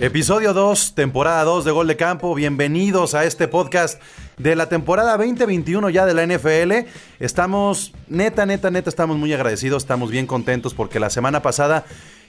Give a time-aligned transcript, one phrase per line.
[0.00, 2.34] Episodio 2, temporada 2 de Gol de Campo.
[2.34, 4.02] Bienvenidos a este podcast
[4.38, 6.88] de la temporada 2021 ya de la NFL.
[7.20, 11.84] Estamos, neta, neta, neta, estamos muy agradecidos, estamos bien contentos porque la semana pasada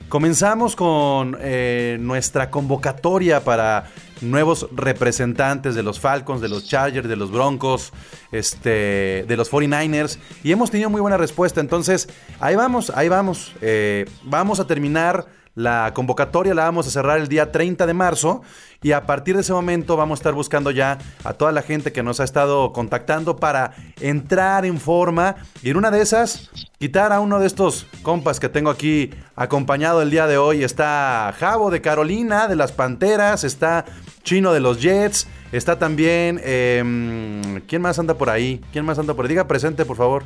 [0.10, 3.86] comenzamos con eh, nuestra convocatoria para
[4.22, 7.94] nuevos representantes de los Falcons, de los Chargers, de los Broncos,
[8.32, 11.62] este, de los 49ers y hemos tenido muy buena respuesta.
[11.62, 12.10] Entonces,
[12.40, 13.54] ahí vamos, ahí vamos.
[13.62, 15.26] Eh, vamos a terminar
[15.56, 18.42] la convocatoria la vamos a cerrar el día 30 de marzo
[18.84, 21.94] y a partir de ese momento vamos a estar buscando ya a toda la gente
[21.94, 27.14] que nos ha estado contactando para entrar en forma y en una de esas quitar
[27.14, 30.64] a uno de estos compas que tengo aquí acompañado el día de hoy.
[30.64, 33.86] Está Javo de Carolina, de las Panteras, está
[34.24, 36.42] Chino de los Jets, está también...
[36.44, 38.62] Em, ¿Quién más anda por ahí?
[38.72, 39.30] ¿Quién más anda por ahí?
[39.30, 40.24] Diga presente, por favor.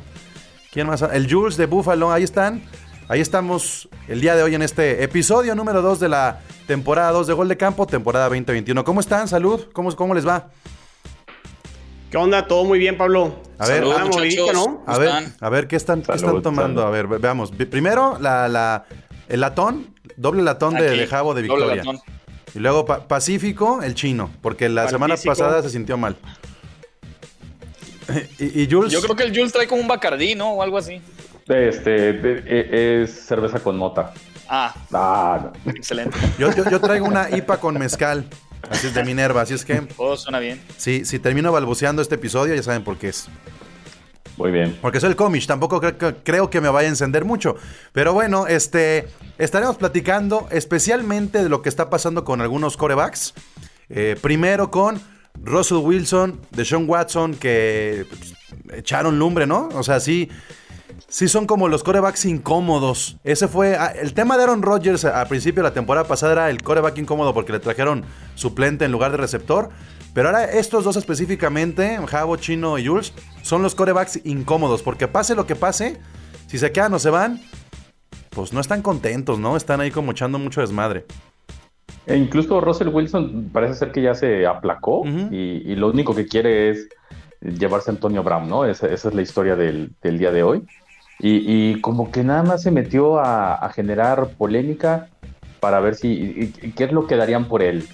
[0.72, 1.02] ¿Quién más?
[1.02, 2.62] El Jules de Buffalo, ahí están.
[3.10, 7.26] Ahí estamos el día de hoy en este episodio número 2 de la temporada 2
[7.26, 8.84] de Gol de Campo, temporada 2021.
[8.84, 9.26] ¿Cómo están?
[9.26, 10.50] Salud, ¿cómo, cómo les va?
[12.08, 12.46] ¿Qué onda?
[12.46, 13.42] Todo muy bien, Pablo.
[13.58, 14.84] A ver, ¿no?
[14.86, 16.86] a ver, a ver, ¿qué están, están tomando?
[16.86, 17.50] A ver, veamos.
[17.50, 18.84] Primero, la,
[19.28, 21.82] el latón, doble latón de, de, Jabo de Victoria.
[22.54, 26.16] Y luego Pacífico, el chino, porque la semana pasada se sintió mal.
[28.38, 28.92] ¿Y, Jules?
[28.92, 30.52] Yo creo que el Jules trae como un Bacardí, ¿no?
[30.52, 31.02] O algo así.
[31.50, 34.12] Este, e, es cerveza con mota.
[34.48, 34.74] Ah.
[34.92, 36.16] ah Excelente.
[36.38, 38.24] Yo, traigo una IPA con mezcal.
[38.68, 39.80] Así es de Minerva, así es que.
[39.80, 40.60] Todo suena bien.
[40.76, 43.28] Sí, si termino balbuceando este episodio, ya saben por qué es.
[44.36, 44.78] Muy bien.
[44.80, 45.80] Porque soy el cómic, tampoco
[46.22, 47.56] creo que me vaya a encender mucho.
[47.92, 53.34] Pero bueno, este estaremos platicando especialmente de lo que está pasando con algunos corebacks.
[53.88, 55.00] Eh, primero con
[55.42, 58.34] Russell Wilson, de Sean Watson, que pues,
[58.72, 59.68] echaron lumbre, ¿no?
[59.74, 60.28] O sea, sí,
[61.08, 63.16] Sí, son como los corebacks incómodos.
[63.24, 63.76] Ese fue.
[63.76, 66.98] Ah, el tema de Aaron Rodgers al principio de la temporada pasada era el coreback
[66.98, 69.70] incómodo porque le trajeron suplente en lugar de receptor.
[70.14, 74.82] Pero ahora estos dos específicamente, Javo, Chino y Jules, son los corebacks incómodos.
[74.82, 76.00] Porque pase lo que pase,
[76.46, 77.40] si se quedan o se van,
[78.30, 79.56] pues no están contentos, ¿no?
[79.56, 81.04] Están ahí como echando mucho desmadre.
[82.06, 86.70] E incluso Russell Wilson parece ser que ya se aplacó y, lo único que quiere
[86.70, 86.88] es
[87.40, 88.64] llevarse a Antonio Brown, ¿no?
[88.64, 90.64] Esa, es la historia del, del día de hoy.
[91.22, 95.08] Y, como que nada más se metió a, generar polémica
[95.60, 97.86] para ver si qué es lo que darían por él.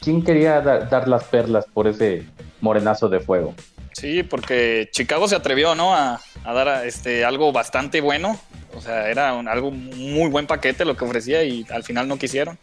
[0.00, 2.24] ¿Quién quería dar las perlas por ese
[2.60, 3.54] morenazo de fuego?
[3.92, 5.94] Sí, porque Chicago se atrevió, ¿no?
[5.94, 8.38] A, dar este, algo bastante bueno.
[8.74, 12.58] O sea, era algo muy buen paquete lo que ofrecía y al final no quisieron.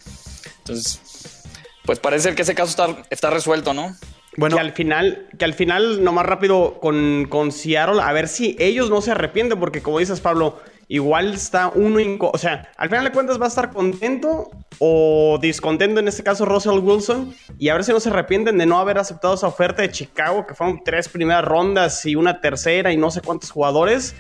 [0.60, 1.44] Entonces,
[1.86, 3.96] pues parece que ese caso está resuelto, ¿no?
[4.38, 4.56] Bueno.
[4.56, 8.90] Que al final, que al final, nomás rápido con, con Seattle, a ver si ellos
[8.90, 13.12] no se arrepienten, porque como dices, Pablo, igual está uno, o sea, al final de
[13.12, 17.84] cuentas va a estar contento o discontento, en este caso Russell Wilson, y a ver
[17.84, 21.08] si no se arrepienten de no haber aceptado esa oferta de Chicago, que fueron tres
[21.08, 24.16] primeras rondas y una tercera y no sé cuántos jugadores.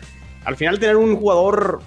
[0.45, 1.81] Al final tener un jugador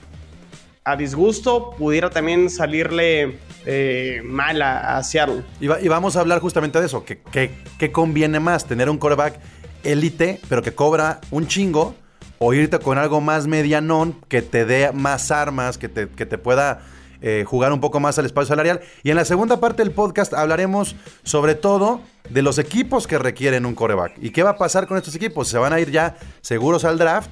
[0.84, 5.42] a disgusto pudiera también salirle eh, mal a, Seattle.
[5.60, 9.38] Y, vamos a hablar justamente de eso, ¿Qué conviene más, tener un quarterback
[9.84, 11.94] élite, pero que cobra un chingo,
[12.38, 16.38] o irte con algo más medianón, que te dé más armas, que te, que te
[16.38, 16.80] pueda
[17.20, 18.80] eh, jugar un poco más al espacio salarial.
[19.04, 23.64] Y en la segunda parte del podcast hablaremos sobre todo de los equipos que requieren
[23.64, 24.14] un coreback.
[24.20, 25.46] ¿Y qué va a pasar con estos equipos?
[25.46, 27.30] ¿Se van a ir ya seguros al draft?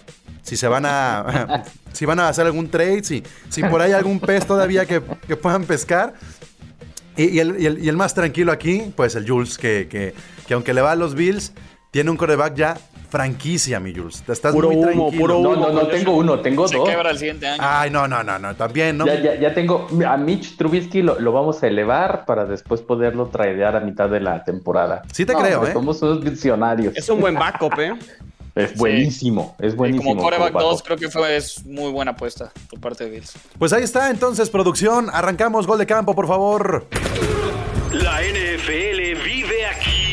[0.50, 1.62] Si se van a,
[1.92, 5.00] si van a hacer algún trade, si, si por ahí hay algún pez todavía que,
[5.00, 6.14] puedan pescar.
[7.16, 10.12] Y, el, más tranquilo aquí, pues el Jules, que, que,
[10.48, 11.52] que aunque le va a los Bills,
[11.92, 12.76] tiene un coreback ya
[13.10, 14.24] franquicia, mi Jules.
[14.26, 15.20] Estás puro muy humo, tranquilo.
[15.20, 16.72] Puro humo, no, no, no tengo uno, tengo dos.
[16.72, 17.62] Se quebra el siguiente año.
[17.64, 19.06] Ay, no, no, no, no, también, ¿no?
[19.06, 23.26] Ya, ya, ya tengo, a Mitch Trubisky lo, lo, vamos a elevar para después poderlo
[23.26, 25.02] tradear a mitad de la temporada.
[25.12, 25.72] Sí te creo, ¿eh?
[25.72, 26.96] Somos unos visionarios.
[26.96, 27.94] Es un buen backup, ¿eh?
[28.54, 30.10] Es buenísimo, es buenísimo.
[30.10, 33.34] como coreback 2 creo que fue es muy buena apuesta por parte de Bills.
[33.58, 35.08] Pues ahí está, entonces, producción.
[35.12, 36.86] Arrancamos gol de campo, por favor.
[37.92, 40.10] La NFL vive aquí.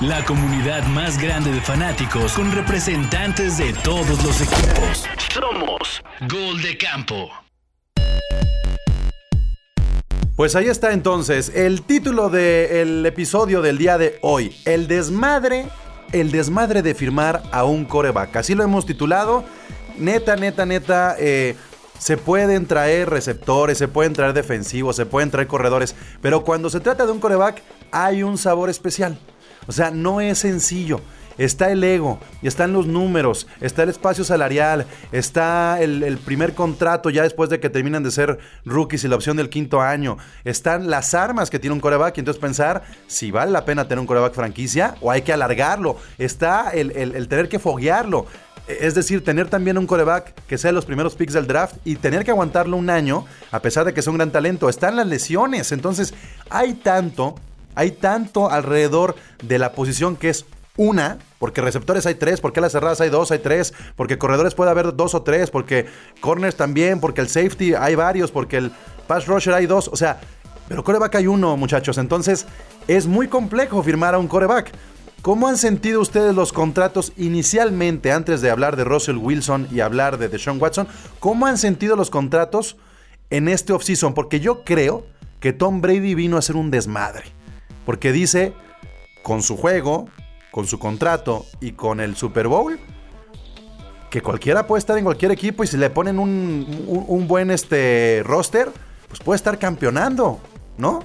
[0.00, 5.04] La comunidad más grande de fanáticos con representantes de todos los equipos.
[5.34, 7.28] Somos Gol de Campo.
[10.36, 14.54] Pues ahí está entonces el título del episodio del día de hoy.
[14.64, 15.66] El desmadre,
[16.12, 18.36] el desmadre de firmar a un coreback.
[18.36, 19.44] Así lo hemos titulado.
[19.98, 21.16] Neta, neta, neta.
[21.18, 21.56] Eh,
[21.98, 25.94] se pueden traer receptores, se pueden traer defensivos, se pueden traer corredores.
[26.20, 29.18] Pero cuando se trata de un coreback, hay un sabor especial.
[29.66, 31.00] O sea, no es sencillo.
[31.38, 37.22] Está el ego, están los números, está el espacio salarial, está el, primer contrato ya
[37.22, 41.14] después de que terminan de ser rookies y la opción del quinto año, están las
[41.14, 44.34] armas que tiene un coreback y entonces pensar si vale la pena tener un coreback
[44.34, 48.26] franquicia o hay que alargarlo, está el tener que foguearlo.
[48.68, 52.22] Es decir, tener también un coreback que sea los primeros picks del draft y tener
[52.22, 54.68] que aguantarlo un año, a pesar de que es un gran talento.
[54.68, 55.72] Están las lesiones.
[55.72, 56.12] Entonces,
[56.50, 57.34] hay tanto,
[57.74, 60.44] hay tanto alrededor de la posición que es
[60.76, 64.70] una, porque receptores hay tres, porque las cerradas hay dos, hay tres, porque corredores puede
[64.70, 65.86] haber dos o tres, porque
[66.20, 68.72] corners también, porque el safety hay varios, porque el
[69.06, 69.88] pass rusher hay dos.
[69.88, 70.20] O sea,
[70.68, 71.98] pero coreback hay uno, muchachos.
[71.98, 72.46] Entonces,
[72.88, 74.72] es muy complejo firmar a un coreback.
[75.22, 80.18] ¿Cómo han sentido ustedes los contratos inicialmente, antes de hablar de Russell Wilson y hablar
[80.18, 80.86] de Deshaun Watson?
[81.18, 82.76] ¿Cómo han sentido los contratos
[83.30, 84.14] en este offseason?
[84.14, 85.06] Porque yo creo
[85.40, 87.24] que Tom Brady vino a hacer un desmadre.
[87.84, 88.52] Porque dice,
[89.22, 90.08] con su juego,
[90.50, 92.78] con su contrato y con el Super Bowl,
[94.10, 97.50] que cualquiera puede estar en cualquier equipo y si le ponen un, un, un buen
[97.50, 98.68] este, roster,
[99.08, 100.38] pues puede estar campeonando,
[100.78, 101.00] ¿no?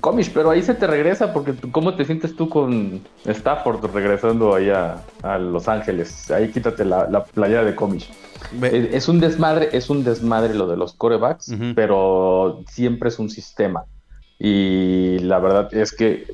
[0.00, 4.70] Comish, pero ahí se te regresa porque ¿cómo te sientes tú con Stafford regresando ahí
[4.70, 6.30] a, a Los Ángeles?
[6.30, 8.10] Ahí quítate la, la playera de Comish.
[8.62, 11.74] Es, es, un desmadre, es un desmadre lo de los corebacks, uh -huh.
[11.74, 13.84] pero siempre es un sistema.
[14.38, 16.24] Y la verdad es que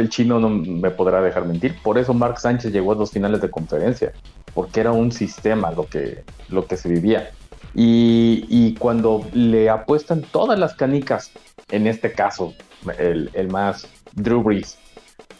[0.00, 1.76] el chino no me podrá dejar mentir.
[1.82, 4.12] Por eso Mark Sánchez llegó a dos finales de conferencia,
[4.54, 7.30] porque era un sistema lo que, lo que se vivía.
[7.74, 11.32] Y, y cuando le apuestan todas las canicas,
[11.70, 12.54] en este caso,
[12.98, 14.78] el, el más Drew Brees,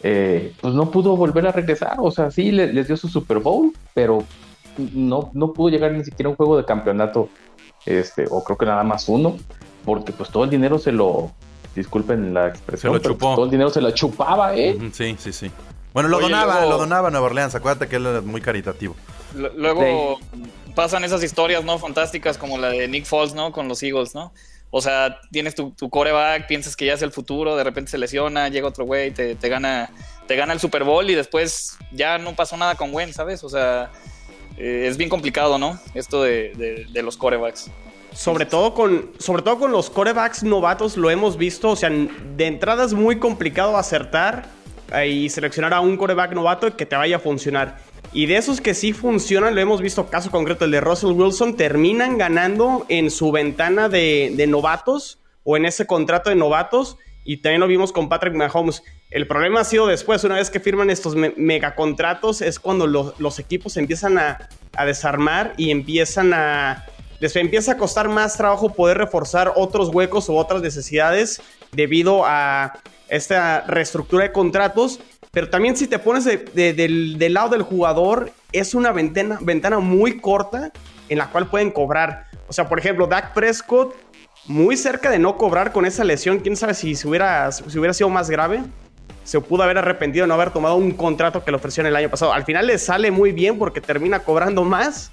[0.03, 1.95] eh, pues no pudo volver a regresar.
[1.99, 4.23] O sea, sí les, les dio su Super Bowl, pero
[4.93, 7.29] no, no pudo llegar ni siquiera a un juego de campeonato,
[7.85, 9.37] este, o creo que nada más uno,
[9.85, 11.31] porque pues todo el dinero se lo,
[11.75, 13.27] disculpen la expresión, se lo chupó.
[13.27, 14.75] Pues, todo el dinero se lo chupaba, ¿eh?
[14.77, 15.51] Uh -huh, sí, sí, sí.
[15.93, 16.69] Bueno, lo Oye, donaba, luego...
[16.71, 18.95] lo donaba a Nueva Orleans, acuérdate que él era muy caritativo.
[19.33, 20.41] Luego sí.
[20.75, 21.77] pasan esas historias, ¿no?
[21.77, 23.51] Fantásticas como la de Nick Foles, ¿no?
[23.51, 24.33] Con los Eagles, ¿no?
[24.71, 27.97] O sea, tienes tu, tu, coreback, piensas que ya es el futuro, de repente se
[27.97, 29.89] lesiona, llega otro güey, te, te, gana,
[30.27, 33.43] te gana el Super Bowl y después ya no pasó nada con Gwen, ¿sabes?
[33.45, 33.89] O sea,
[34.57, 35.79] eh, es bien complicado, ¿no?
[35.93, 37.71] Esto de, de, de los corebacks.
[38.15, 42.47] Sobre todo, con, sobre todo con los corebacks novatos lo hemos visto, o sea, de
[42.47, 44.45] entrada es muy complicado acertar
[44.93, 47.77] eh, y seleccionar a un coreback novato que te vaya a funcionar.
[48.13, 51.57] Y de esos que sí funcionan, lo hemos visto, caso concreto, el de Russell Wilson,
[51.57, 56.97] terminan ganando en su ventana de, de novatos o en ese contrato de novatos.
[57.25, 58.83] Y también lo vimos con Patrick Mahomes.
[59.09, 63.15] El problema ha sido después, una vez que firman estos me megacontratos, es cuando lo,
[63.17, 64.47] los equipos empiezan a,
[64.77, 66.85] a, desarmar y empiezan a.
[67.19, 71.41] Les empieza a costar más trabajo poder reforzar otros huecos o otras necesidades
[71.71, 72.73] debido a
[73.07, 74.99] esta reestructura de contratos
[75.35, 79.79] pero también si te pones de, de, del, lado del jugador, es una ventana, ventana
[79.79, 80.71] muy corta
[81.09, 82.27] en la cual pueden cobrar.
[82.47, 83.93] O sea, por ejemplo, Dak Prescott,
[84.45, 87.93] muy cerca de no cobrar con esa lesión, quién sabe si, si, hubiera, si hubiera
[87.93, 88.63] sido más grave.
[89.25, 92.09] Se pudo haber arrepentido de no haber tomado un contrato que le ofrecieron el año
[92.09, 92.31] pasado.
[92.31, 95.11] Al final le sale muy bien porque termina cobrando más,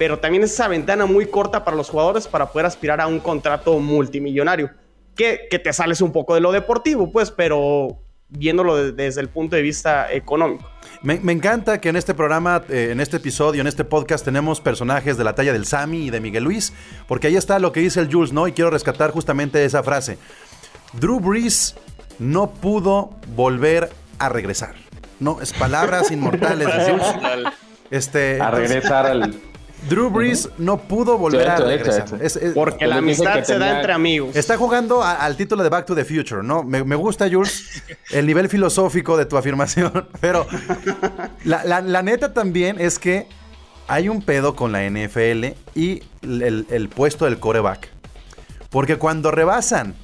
[0.00, 3.20] pero también es esa ventana muy corta para los jugadores para poder aspirar a un
[3.20, 4.70] contrato multimillonario.
[5.14, 7.98] Que, que te sales un poco de lo deportivo, pues, pero
[8.30, 10.66] viéndolo desde el punto de vista económico.
[11.02, 14.62] Me, me encanta que en este programa, eh, en este episodio, en este podcast, tenemos
[14.62, 16.72] personajes de la talla del Sami y de Miguel Luis,
[17.06, 18.48] porque ahí está lo que dice el Jules, ¿no?
[18.48, 20.16] Y quiero rescatar justamente esa frase.
[20.94, 21.76] Drew Brees
[22.18, 24.76] no pudo volver a regresar.
[25.18, 27.52] No, es palabras inmortales de Jules.
[27.90, 29.34] Este, a regresar al,
[29.88, 30.52] Drew Brees uh -huh.
[30.58, 32.06] no pudo volver cierto, a regresar.
[32.06, 33.58] Hecho, es, es, Porque la amistad se tenía...
[33.66, 34.36] da entre amigos.
[34.36, 36.62] Está jugando a, al título de Back to the Future, ¿no?
[36.62, 40.46] Me, me, gusta, Jules, el nivel filosófico de tu afirmación, pero
[41.44, 43.26] la, la, la, neta también es que
[43.88, 47.88] hay un pedo con la NFL y el, el puesto del coreback.
[48.70, 49.94] Porque cuando rebasan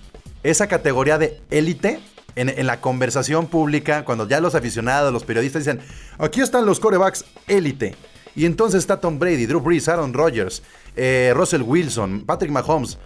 [0.42, 2.00] esa categoría de élite,
[2.34, 5.80] en, en, la conversación pública, cuando ya los aficionados, los periodistas dicen,
[6.18, 7.96] aquí están los corebacks élite
[8.36, 10.62] y entonces está Tom Brady, Drew Brees, Aaron Rodgers,
[10.94, 12.98] eh, Russell Wilson, Patrick Mahomes.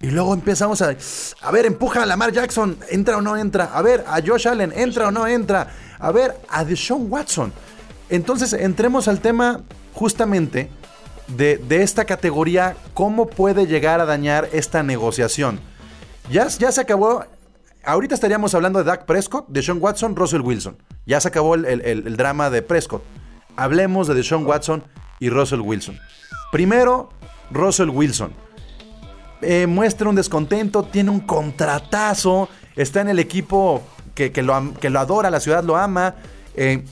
[0.00, 0.96] Y luego empezamos a,
[1.42, 3.66] a ver, empuja a Lamar Jackson, entra o no entra.
[3.66, 5.68] A ver, a Josh Allen, entra o no entra.
[5.98, 7.52] A ver, a Deshaun Watson.
[8.08, 9.60] Entonces, entremos al tema
[9.92, 10.70] justamente
[11.28, 15.60] de, de esta categoría, cómo puede llegar a dañar esta negociación.
[16.30, 17.26] Ya, ya se acabó
[17.84, 20.76] ahorita estaríamos hablando de Dak Prescott, de Sean Watson, Russell Wilson.
[21.06, 23.02] Ya se acabó el, el, drama de Prescott.
[23.56, 24.82] Hablemos de Deshaun Watson
[25.18, 25.98] y Russell Wilson.
[26.52, 27.10] Primero,
[27.50, 28.32] Russell Wilson.
[29.42, 33.82] Eh, muestra un descontento, tiene un contratazo, está en el equipo
[34.14, 36.14] que, lo, que lo, adora, la ciudad lo ama.
[36.54, 36.84] Eh,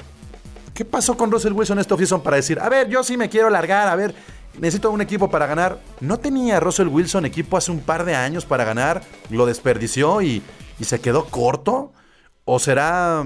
[0.73, 3.51] ¿Qué pasó con Russell Wilson este offseason para decir, a ver, yo sí me quiero
[3.51, 4.15] largar, a ver,
[4.59, 5.81] necesito un equipo para ganar?
[6.01, 9.03] ¿No tenía Russell Wilson equipo hace un par de años para ganar?
[9.29, 10.43] ¿Lo desperdició y,
[10.81, 11.93] se quedó corto?
[12.45, 13.25] ¿O será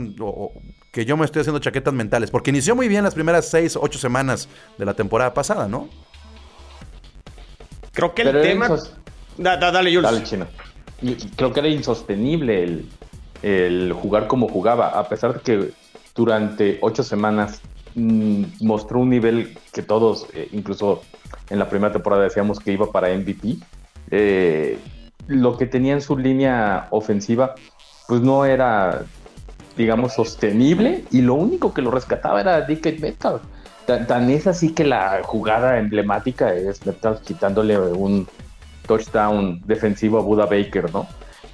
[0.92, 2.30] que yo me estoy haciendo chaquetas mentales?
[2.30, 5.88] Porque inició muy bien las primeras seis, ocho semanas de la temporada pasada, ¿no?
[7.92, 8.68] Creo que el Pero tema.
[8.68, 8.92] insos-
[9.38, 10.30] Da- da- dale, Jules.
[10.30, 10.46] Dale,
[11.00, 12.88] y Creo que era insostenible el,
[13.42, 15.72] el jugar como jugaba, a pesar de que
[16.14, 17.60] durante ocho semanas
[17.94, 21.02] mm, mostró un nivel que todos, eh, incluso
[21.48, 23.56] en la primera temporada decíamos que iba para MVP.
[24.10, 24.78] eh,
[25.28, 27.54] lo que tenía en su línea ofensiva,
[28.08, 29.04] pues no era,
[29.76, 33.42] digamos, sostenible y lo único que lo rescataba era DK Metcalf.
[33.86, 38.28] Tan, tan es así que la jugada emblemática es Metcalf quitándole un
[38.86, 41.06] touchdown defensivo a Buda Baker, ¿no?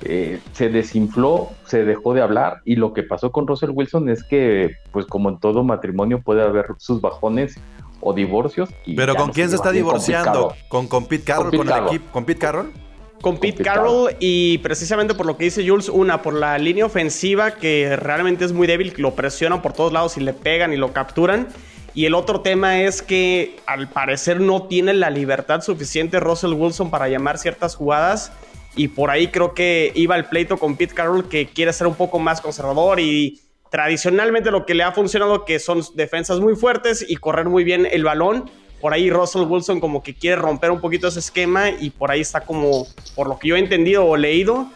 [0.03, 4.23] Eh, se desinfló, se dejó de hablar y lo que pasó con Russell Wilson es
[4.23, 7.57] que, pues como en todo matrimonio puede haber sus bajones
[8.01, 8.69] o divorcios.
[8.87, 10.55] y Pero ¿con quién se está divorciando?
[10.69, 11.51] ¿Con, con Pete Carroll?
[11.51, 12.13] Con ¿Con, Pete el equipo?
[12.13, 12.73] ¿Con Pete Carroll?
[13.21, 17.53] Con Pete Carroll y precisamente por lo que dice Jules, una, por la línea ofensiva
[17.53, 20.93] que realmente es muy débil, lo presionan por todos lados y le pegan y lo
[20.93, 21.49] capturan.
[21.95, 26.91] Y el otro tema es que al parecer no tiene la libertad suficiente Russell Wilson
[26.91, 28.31] para llamar ciertas jugadas.
[28.77, 31.97] Y por ahí creo que iba al pleito con Pete Carroll que quiere ser un
[31.97, 37.05] poco más conservador y tradicionalmente lo que le ha funcionado que son defensas muy fuertes
[37.07, 38.49] y correr muy bien el balón.
[38.81, 42.21] Por ahí Russell Wilson como que quiere romper un poquito ese esquema y por ahí
[42.21, 44.69] está como, por lo que yo he entendido o leído,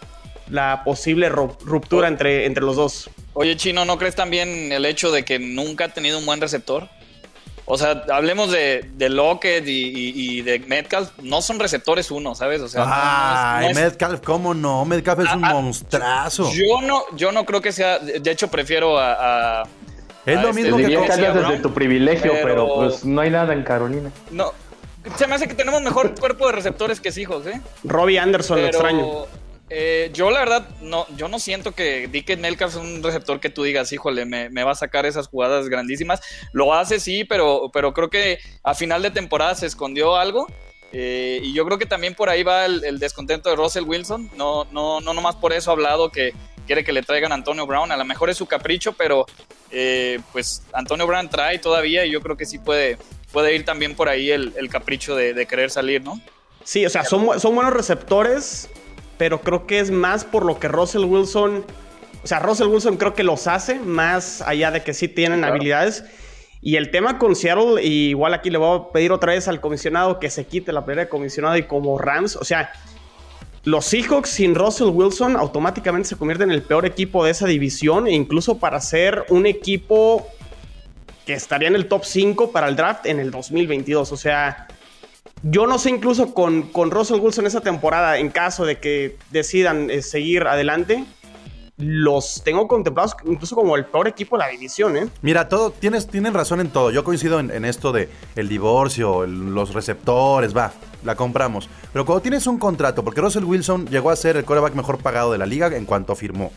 [0.49, 3.09] la posible ru- ruptura entre, entre los dos.
[3.35, 6.89] Oye, Chino, ¿no crees también el hecho de que nunca ha tenido un buen receptor?
[7.65, 11.11] O sea, hablemos de, de Lockett y, y- y de Metcalf.
[11.23, 12.61] No son receptores uno, ¿sabes?
[12.61, 14.85] O sea, no- no es- Ay, no es- Metcalf, ¿cómo no?
[14.85, 16.53] Metcalf es un Ah, ah, monstruazo.
[16.53, 18.01] Yo no, yo no creo que sea.
[18.01, 19.61] De hecho, prefiero a.
[19.63, 19.67] a-
[20.27, 22.45] es lo este mismo que Diría con- que desde tu privilegio, pero...
[22.45, 24.11] pero- pues no hay nada en Carolina.
[24.31, 24.53] No.
[25.17, 27.61] Se me hace que tenemos mejor cuerpo de receptores que hijos, ¿eh?
[27.83, 29.07] Robbie Anderson, lo extraño.
[29.69, 33.51] eh, yo la verdad, no, yo no siento que Dickens Metcalf es un receptor que
[33.51, 36.21] tú digas, híjole, me, me va a sacar esas jugadas grandísimas.
[36.53, 40.47] Lo hace, sí, pero, pero creo que a final de temporada se escondió algo.
[40.93, 44.31] eh, y yo creo que también por ahí va el, el descontento de Russell Wilson.
[44.37, 46.33] No, no, no nomás por eso ha hablado que
[46.67, 47.91] quiere que le traigan a Antonio Brown.
[47.93, 49.27] A lo mejor es su capricho, pero
[49.71, 52.99] eh, pues Antonio Brown trae todavía y yo creo que sí puede,
[53.33, 56.21] puede ir también por ahí el, el capricho de, de querer salir, ¿no?
[56.65, 58.69] Sí, o sea, son, son buenos receptores,
[59.19, 61.65] pero creo que es más por lo que Russell Wilson.
[62.23, 65.55] O sea, Russell Wilson creo que los hace, más allá de que sí tienen Claro.
[65.55, 66.05] habilidades.
[66.61, 69.61] Y el tema con Seattle, y igual aquí le voy a pedir otra vez al
[69.61, 72.71] comisionado que se quite la pelea de comisionado y como Rams, o sea,
[73.65, 78.07] los Seahawks sin Russell Wilson automáticamente se convierten en el peor equipo de esa división,
[78.07, 80.27] e incluso para ser un equipo
[81.27, 84.11] que estaría en el top 5 para el draft en el 2022.
[84.11, 84.67] O sea,
[85.43, 89.91] yo no sé incluso con, con Russell Wilson esa temporada, en caso de que decidan
[89.91, 91.05] eh, seguir adelante,
[91.77, 95.09] los tengo contemplados incluso como el peor equipo de la división, ¿eh?
[95.23, 96.91] Mira, todo, tienes, tienen razón en todo.
[96.91, 100.73] Yo coincido en, esto de el divorcio, los receptores, va,
[101.05, 101.69] la compramos.
[101.93, 105.33] Pero cuando tienes un contrato, porque Russell Wilson llegó a ser el coreback mejor pagado
[105.33, 106.53] de la liga en cuanto firmó.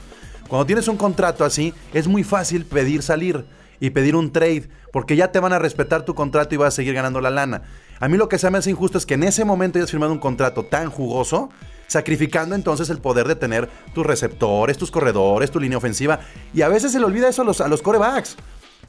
[0.48, 3.46] Cuando tienes un contrato así, es muy fácil pedir salir
[3.80, 6.76] y pedir un trade, porque ya te van a respetar tu contrato y vas a
[6.76, 7.64] seguir ganando la lana.
[8.00, 10.12] A mí lo que se me hace injusto es que en ese momento hayas firmado
[10.12, 11.50] un contrato tan jugoso,
[11.88, 16.20] sacrificando entonces el poder de tener tus receptores, tus corredores, tu línea ofensiva.
[16.54, 18.36] Y a veces se le olvida eso a los, a corebacks.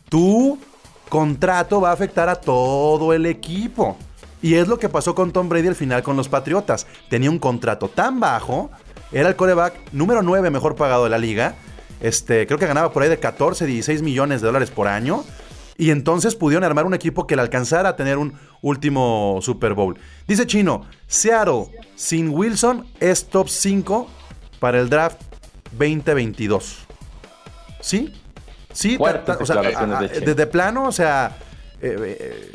[0.08, 0.58] Tu
[1.08, 3.96] contrato va a afectar a todo el equipo.
[4.46, 6.86] Y es lo que pasó con Tom Brady al final con los Patriotas.
[7.10, 8.70] Tenía un contrato tan bajo,
[9.10, 11.56] era el coreback número 9 mejor pagado de la liga.
[12.00, 15.24] Este, creo que ganaba por ahí de 14, 16 millones de dólares por año.
[15.76, 19.98] Y entonces pudieron armar un equipo que le alcanzara a tener un último Super Bowl.
[20.28, 21.64] Dice Chino, Seattle
[21.96, 24.06] sin Wilson es top 5
[24.60, 25.20] para el draft
[25.72, 26.86] 2022.
[27.80, 28.14] ¿Sí?
[28.72, 31.36] Sí, Fuertes o sea, desde plano, o sea,
[31.80, 32.52] eh, eh,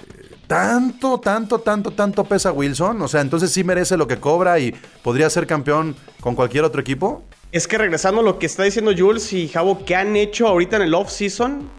[0.56, 3.02] tanto, tanto, tanto, tanto pesa Wilson.
[3.02, 6.82] O sea, entonces sí merece lo que cobra y podría ser campeón con cualquier otro
[6.82, 7.24] equipo.
[7.54, 10.76] Es que regresando a lo que está diciendo Jules y Javo, ¿qué han hecho ahorita
[10.76, 11.70] en el off-season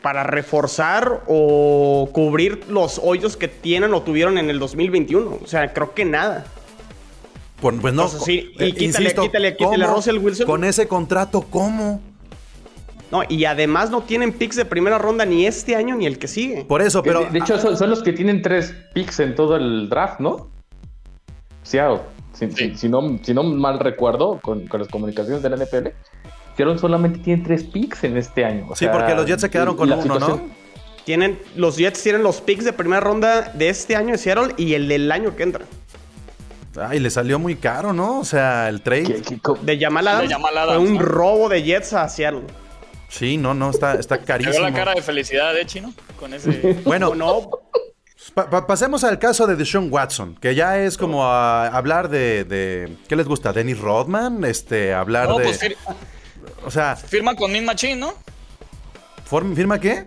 [0.00, 5.38] para reforzar o cubrir los hoyos que tienen o tuvieron en el 2021?
[5.42, 6.46] O sea, creo que nada.
[7.60, 8.02] Pues, pues no.
[8.04, 9.92] Entonces, sí, y eh, quítale- quítale- quítale a.
[9.92, 10.46] Russell Wilson.
[10.46, 12.00] Con ese contrato, ¿cómo?
[13.14, 16.26] No, y además no tienen picks de primera ronda ni este año ni el que
[16.26, 16.64] sigue.
[16.64, 17.20] Por eso, pero.
[17.20, 20.48] de, de hecho, son, son los que tienen tres picks en todo el draft, ¿no?
[21.62, 22.00] Seattle.
[22.32, 22.56] Si, Sí.
[22.70, 25.88] si- si no, si no mal recuerdo, con, con las comunicaciones de la NFL,
[26.56, 28.66] Seattle solamente tiene tres picks en este año.
[28.70, 30.40] O Sí, sea, porque los Jets se quedaron con la uno, ¿no?
[31.04, 34.74] Tienen, los Jets tienen los picks de primera ronda de este año de Seattle y
[34.74, 35.64] el del año que entra.
[36.80, 38.18] Ay, le salió muy caro, ¿no?
[38.18, 39.04] O sea, el trade.
[39.04, 40.26] ¿Qué- qué- De Jamal
[40.66, 41.02] fue un ¿no?
[41.02, 42.42] robo de Jets a Seattle.
[43.16, 44.54] Sí, no, no, está, está Te carísimo.
[44.54, 46.80] veo la cara de felicidad de Chino con ese.
[46.84, 47.48] Bueno, No,
[48.34, 52.44] pa- pa- pasemos al caso de Deshaun Watson, que ya es como a hablar de,
[52.44, 53.52] de- ¿qué les gusta?
[53.52, 55.76] Dennis Rodman, este, hablar No, de, pues fir-
[56.66, 58.14] o sea, firma con Min Machine, ¿no?
[59.54, 60.04] ¿firma qué?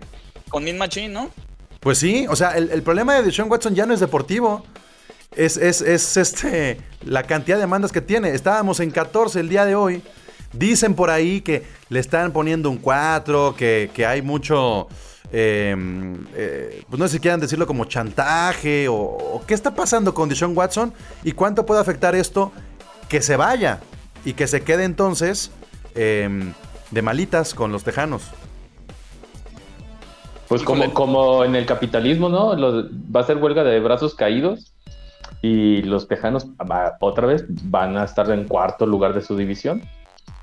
[0.48, 1.30] Con Min Machine, ¿no?
[1.80, 4.64] Pues sí, o sea, el, el problema de Deshaun Watson ya no es deportivo.
[5.36, 8.30] Es, es, es, este, la cantidad de demandas que tiene.
[8.30, 10.02] Estábamos en 14 el día de hoy.
[10.52, 14.88] Dicen por ahí que le están poniendo un 4, que, que hay mucho,
[15.30, 15.76] eh,
[16.34, 20.28] eh, pues no sé si quieran decirlo como chantaje o, o qué está pasando con
[20.28, 22.50] Deshaun Watson y cuánto puede afectar esto
[23.08, 23.80] que se vaya
[24.24, 25.50] y que se quede entonces
[25.94, 26.52] eh,
[26.90, 28.22] de malitas con los tejanos.
[30.48, 32.54] Pues como, como en el capitalismo, ¿no?
[32.56, 34.72] Los- va a ser huelga de brazos caídos
[35.42, 39.82] y los tejanos va- otra vez van a estar en cuarto lugar de su división.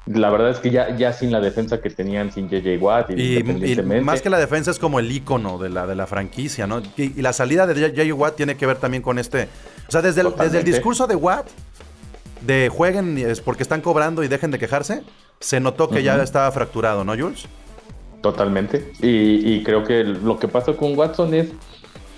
[0.06, 3.40] La verdad es que ya, ya sin la defensa que tenían sin JJ Watt, Y,
[3.40, 6.84] y más que la defensa es como el icono de la, de la franquicia, ¿no?
[6.96, 8.14] Y, y la salida de J.J.
[8.14, 9.48] Watt tiene que ver también con este.
[9.88, 11.48] O sea, desde el, desde el discurso de Watt,
[12.42, 15.02] de jueguen es porque están cobrando y dejen de quejarse,
[15.40, 17.48] se notó que ya estaba fracturado, ¿no, Jules?
[18.22, 18.92] Totalmente.
[19.02, 21.50] Y, y creo que lo que pasa con Watson es,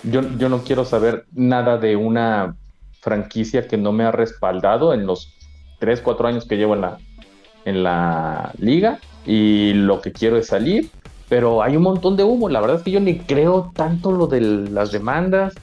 [0.04, 2.56] yo, yo no quiero saber nada de una
[3.02, 5.34] franquicia que no me ha respaldado en los
[5.80, 6.98] 3, 4 años que llevo en la,
[7.68, 10.90] en la liga y lo que quiero es salir,
[11.28, 12.48] pero hay un montón de humo.
[12.48, 15.54] La verdad es que yo ni creo tanto lo de las demandas.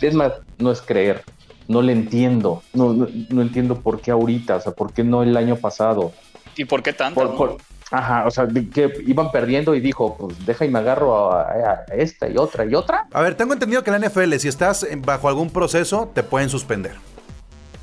[0.00, 1.22] Es más, no es creer.
[1.68, 2.62] No le entiendo.
[2.74, 6.12] No, no, no entiendo por qué ahorita, o sea, por qué no el año pasado.
[6.56, 7.20] ¿Y por qué tanto?
[7.20, 7.36] Por- no?
[7.36, 7.56] por-
[7.92, 11.84] ajá, o sea, que iban perdiendo y dijo, pues deja y me agarro a, a
[11.96, 13.06] esta y otra y otra.
[13.12, 16.96] A ver, tengo entendido que la NFL, si estás bajo algún proceso, te pueden suspender.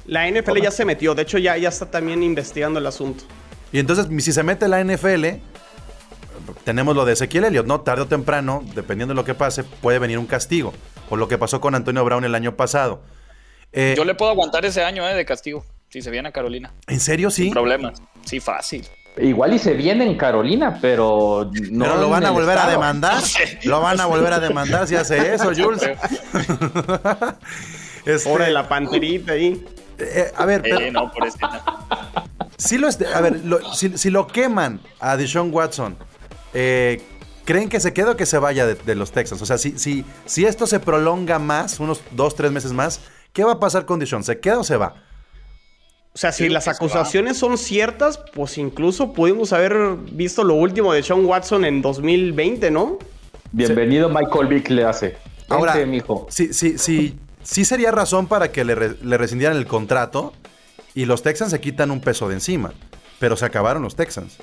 [0.08, 1.14] La NFL ya se metió.
[1.14, 3.26] De hecho, ya, ya está también investigando el asunto.
[3.72, 5.26] Y entonces, si se mete la NFL,
[6.64, 7.82] tenemos lo de Ezequiel Elliott, ¿no?
[7.82, 10.74] Tarde o temprano, dependiendo de lo que pase, puede venir un castigo.
[11.10, 13.02] Por lo que pasó con Antonio Brown el año pasado.
[13.74, 16.74] Eh, Yo le puedo aguantar ese año eh, de castigo, si se viene a Carolina.
[16.88, 17.44] ¿En serio sí?
[17.44, 18.02] Sin problemas.
[18.26, 18.88] Sí, fácil.
[19.18, 21.86] Igual y se viene en Carolina, pero no.
[21.86, 23.22] Pero lo van a volver a demandar.
[23.64, 25.82] Lo van a volver a demandar si hace eso, Jules.
[28.06, 29.66] Este, Pobre de la panterita ahí.
[30.00, 31.38] Eh, a ver, pero Eh, no, por eso.
[32.58, 35.98] si lo, a ver, lo- si, si lo queman a Deshaun Watson,
[36.54, 37.02] eh,
[37.46, 39.42] ¿creen que se quede o que se vaya de, de los Texans?
[39.42, 43.02] O sea, si, si, si esto se prolonga más, unos dos, tres meses más,
[43.34, 44.24] ¿qué va a pasar con Deshaun?
[44.24, 44.96] ¿Se queda o se va?
[46.14, 51.04] O sea, si las acusaciones son ciertas, pues incluso pudimos haber visto lo último de
[51.04, 52.98] Sean Watson en 2020, ¿no?
[53.52, 55.16] Bienvenido Michael Vick le hace.
[55.48, 56.26] Ahora, Vente, mijo.
[56.32, 60.34] sí, sí, sí, sí sería razón para que le, re- le rescindieran el contrato
[60.94, 62.74] y los Texans se quitan un peso de encima.
[63.20, 64.38] Pero se acabaron los Texans.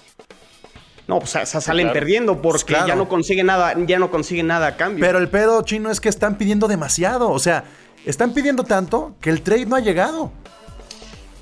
[1.07, 2.01] No, pues o sea, salen claro.
[2.01, 2.87] perdiendo porque Claro.
[2.89, 5.05] ya no consiguen nada, ya no consiguen nada a cambio.
[5.05, 7.31] Pero el pedo chino es que están pidiendo demasiado.
[7.31, 7.65] O sea,
[8.07, 10.33] están pidiendo tanto que el trade no ha llegado.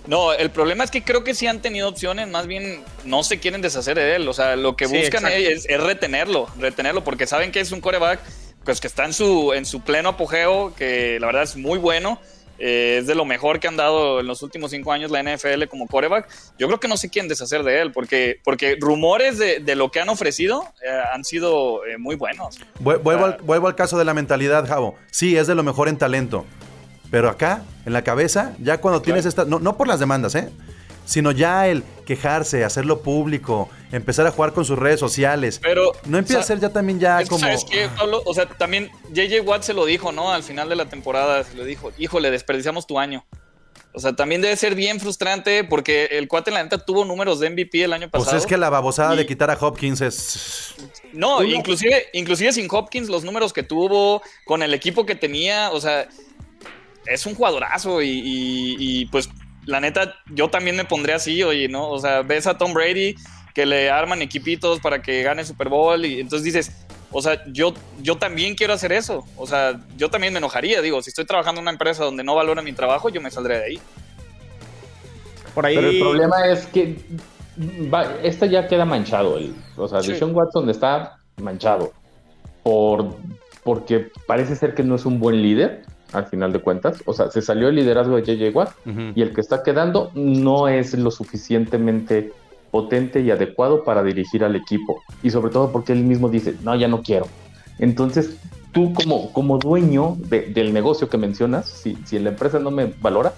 [0.08, 3.38] No, el problema es que creo que sí han tenido opciones, más bien no se
[3.38, 4.28] quieren deshacer de él.
[4.28, 7.80] O sea, lo que Sí, buscan es, es retenerlo, retenerlo, porque saben que es un
[7.80, 8.18] coreback
[8.64, 12.18] pues, que está en su, en su pleno apogeo, que la verdad es muy bueno.
[12.58, 15.64] eh, es de lo mejor que han dado en los últimos cinco años la NFL
[15.68, 16.28] como coreback.
[16.58, 19.90] Yo creo que no se quieren deshacer de él, porque, porque rumores de, de lo
[19.90, 22.60] que han ofrecido eh, han sido eh, muy buenos.
[22.78, 24.94] Vu- Vuelvo, al, vuelvo al caso de la mentalidad, Javo.
[25.10, 26.44] Sí, es de lo mejor en talento.
[27.10, 29.44] Pero acá, en la cabeza, ya cuando tienes esta.
[29.44, 30.48] No, no por las demandas, ¿eh?
[31.04, 35.58] Sino ya el quejarse, hacerlo público, empezar a jugar con sus redes sociales.
[35.62, 37.40] Pero, no empieza o sea, a ser ya también ya Es como.
[37.40, 38.22] ¿Sabes qué, Pablo?
[38.24, 40.32] O sea, también JJ Watt se lo dijo, ¿no?
[40.32, 43.24] Al final de la temporada se lo dijo, híjole, desperdiciamos tu año.
[43.94, 47.50] O sea, también debe ser bien frustrante porque el cuate, la neta, tuvo números de
[47.50, 48.30] MVP el año pasado.
[48.30, 50.74] Pues es que la babosada Y- de quitar a Hopkins es.
[51.12, 55.70] No, Uno- inclusive, inclusive sin Hopkins, los números que tuvo, con el equipo que tenía,
[55.72, 56.08] o sea,
[57.04, 59.28] es un jugadorazo y, y- y, pues
[59.66, 61.88] la neta, yo también me pondré así, oye, ¿no?
[61.88, 63.14] O sea, ves a Tom Brady
[63.54, 67.74] que le arman equipitos para que gane Super Bowl y entonces dices, o sea, yo,
[68.00, 71.60] yo también quiero hacer eso, o sea, yo también me enojaría, digo, si estoy trabajando
[71.60, 73.80] en una empresa donde no valora mi trabajo, yo me saldré de ahí.
[75.54, 75.74] Por ahí.
[75.74, 76.96] Pero el problema es que
[77.92, 79.36] va, este ya queda manchado.
[79.36, 80.12] El, o sea, Sí.
[80.12, 81.92] Deshaun Watson está manchado.
[82.62, 83.16] Por,
[83.62, 85.82] porque parece ser que no es un buen líder,
[86.14, 87.02] al final de cuentas.
[87.06, 88.70] O sea, se salió el liderazgo de JJ Watt
[89.14, 92.32] y el que está quedando no es lo suficientemente
[92.70, 95.02] potente y adecuado para dirigir al equipo.
[95.22, 97.26] Y sobre todo porque él mismo dice, no, ya no quiero.
[97.78, 98.38] Entonces,
[98.72, 103.32] tú como, como dueño del negocio que mencionas, si, si la empresa no me valora,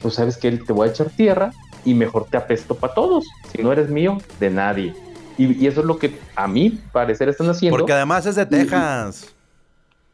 [0.00, 1.52] pues sabes que él te voy a echar tierra
[1.84, 3.24] y mejor te apesto para todos.
[3.52, 4.94] Si no eres mío, de nadie.
[5.36, 7.76] Y, eso es lo que a mí parecer están haciendo.
[7.76, 9.34] Porque además es de Texas.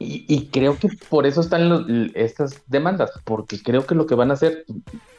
[0.03, 4.35] Y, creo que por eso están estas demandas, porque creo que lo que van a
[4.35, 4.65] hacer,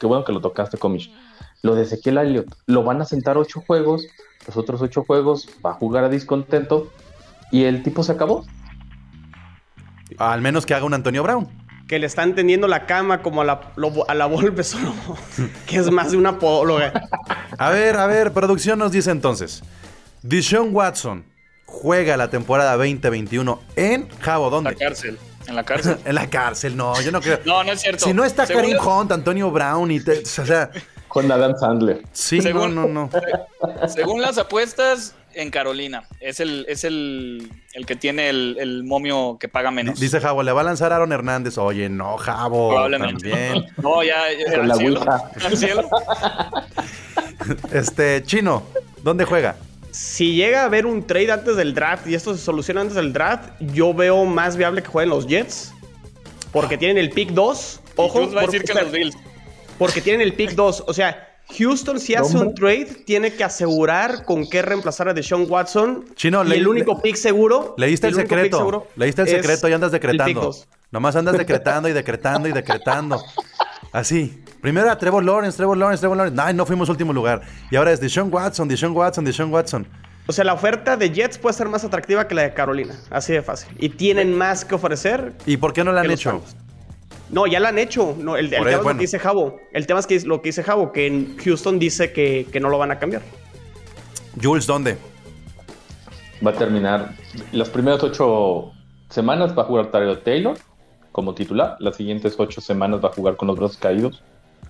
[0.00, 1.14] qué bueno que lo tocaste, Comish,
[1.62, 4.04] lo de Ezequiel Elliott, lo van a sentar ocho juegos,
[4.44, 6.90] los otros ocho juegos va a jugar a discontento
[7.52, 8.44] y el tipo se acabó.
[10.18, 11.48] Al menos que haga un Antonio Brown.
[11.86, 13.72] Que le están tendiendo la cama como a la,
[14.08, 14.92] a la Volpe solo,
[15.64, 17.08] que es más de una podóloga.
[17.56, 19.62] A ver, a ver, producción nos dice entonces.
[20.22, 21.31] Dishon Watson
[21.72, 24.70] juega la temporada 2021 en Jabo, ¿dónde?
[24.70, 25.18] En la cárcel.
[25.46, 25.98] En la cárcel.
[26.04, 27.40] en la cárcel, no, yo no creo.
[27.44, 28.04] No, no es cierto.
[28.04, 30.70] Si no está Karim Hunt, Antonio Brown y o sea,
[31.08, 32.02] con Adam Sandler.
[32.12, 33.10] Sí, según, no, no,
[33.88, 36.04] Según las apuestas, en Carolina.
[36.20, 39.98] Es el, es el, el que tiene el, momio que paga menos.
[39.98, 41.58] Dice Jabo, le va a lanzar Aaron Hernández.
[41.58, 42.70] Oye, no, Jabo.
[42.70, 43.30] Probablemente.
[43.30, 43.66] También.
[43.82, 45.02] No, ya, ya al, cielo,
[45.44, 45.88] al cielo.
[47.72, 48.62] Este, Chino,
[49.02, 49.56] ¿dónde juega?
[49.92, 53.12] Si llega a haber un trade antes del draft y esto se soluciona antes del
[53.12, 55.72] draft, yo veo más viable que jueguen los Jets.
[56.50, 57.80] Porque tienen el pick 2.
[57.96, 58.30] Ojo,
[59.78, 60.84] porque tienen el pick 2.
[60.86, 61.28] O sea,
[61.58, 66.06] Houston, si hace un trade, tiene que asegurar con qué reemplazar a Deshaun Watson.
[66.14, 67.74] Chino, y el único pick seguro.
[67.76, 68.88] Leíste el, secreto.
[68.96, 70.54] Leíste el secreto y andas decretando.
[70.90, 73.22] Nomás andas decretando y decretando y decretando.
[73.92, 74.41] Así.
[74.62, 76.40] Primero a Trevor Lawrence, Trevor Lawrence, Trevor Lawrence.
[76.40, 77.42] Ay, no fuimos último lugar.
[77.72, 79.84] Y ahora es Deshaun Watson, Deshaun Watson, Deshaun Watson.
[80.28, 82.94] O sea, la oferta de Jets puede ser más atractiva que la de Carolina.
[83.10, 83.74] Así de fácil.
[83.80, 85.32] Y tienen más que ofrecer.
[85.46, 86.40] ¿Y por qué no la han hecho?
[87.30, 88.14] No, ya la han hecho.
[88.16, 89.58] No, el, tema es lo que dice Javo.
[89.72, 92.78] El tema es que lo que dice Javo, que en Houston dice que, no lo
[92.78, 93.22] van a cambiar.
[94.40, 94.96] Jules, ¿dónde?
[96.46, 97.16] Va a terminar
[97.50, 98.70] las primeras ocho
[99.08, 100.56] semanas va a jugar Tyler Taylor
[101.10, 101.74] como titular.
[101.80, 104.22] Las siguientes ocho semanas va a jugar con los brazos caídos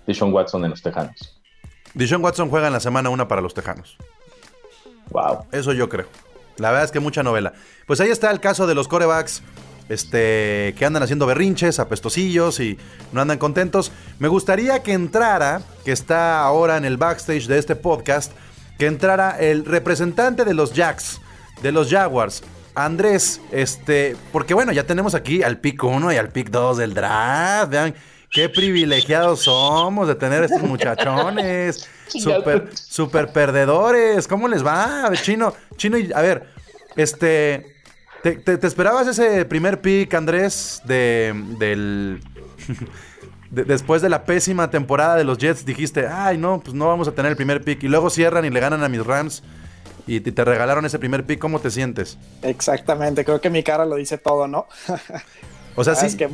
[0.07, 1.41] Dishon Watson en los Tejanos.
[1.95, 3.97] Dishon Watson juega en la semana una para los Tejanos.
[5.11, 5.47] Wow.
[5.53, 6.07] Eso yo creo.
[6.57, 7.53] La verdad es que mucha novela.
[7.87, 9.43] Pues ahí está el caso de los corebacks
[9.89, 12.79] este, que andan haciendo berrinches, apestosillos y
[13.13, 13.93] no andan contentos.
[14.19, 18.33] Me gustaría que entrara, que está ahora en el backstage de este podcast,
[18.79, 21.21] que entrara el representante de los Jacks,
[21.63, 22.43] de los Jaguars,
[22.75, 26.95] Andrés, este, porque bueno, ya tenemos aquí al pick 1 y al pick 2 del
[26.95, 27.95] draft, vean
[28.33, 31.87] Qué privilegiados somos de tener a estos muchachones.
[32.09, 34.29] Super, super perdedores.
[34.29, 35.11] ¿Cómo les va?
[35.23, 36.47] Chino, Chino, y, a ver,
[36.95, 37.75] este.
[38.23, 42.21] ¿te, esperabas ese primer pick, Andrés, de, del.
[43.51, 47.13] después de la pésima temporada de los Jets, dijiste, ay, no, pues no vamos a
[47.13, 47.83] tener el primer pick.
[47.83, 49.43] Y luego cierran y le ganan a mis Rams
[50.07, 52.19] y te regalaron ese primer pick, ¿cómo te sientes?
[52.43, 54.67] Exactamente, creo que mi cara lo dice todo, ¿no?
[55.77, 56.07] o sea, sí.
[56.07, 56.29] Es que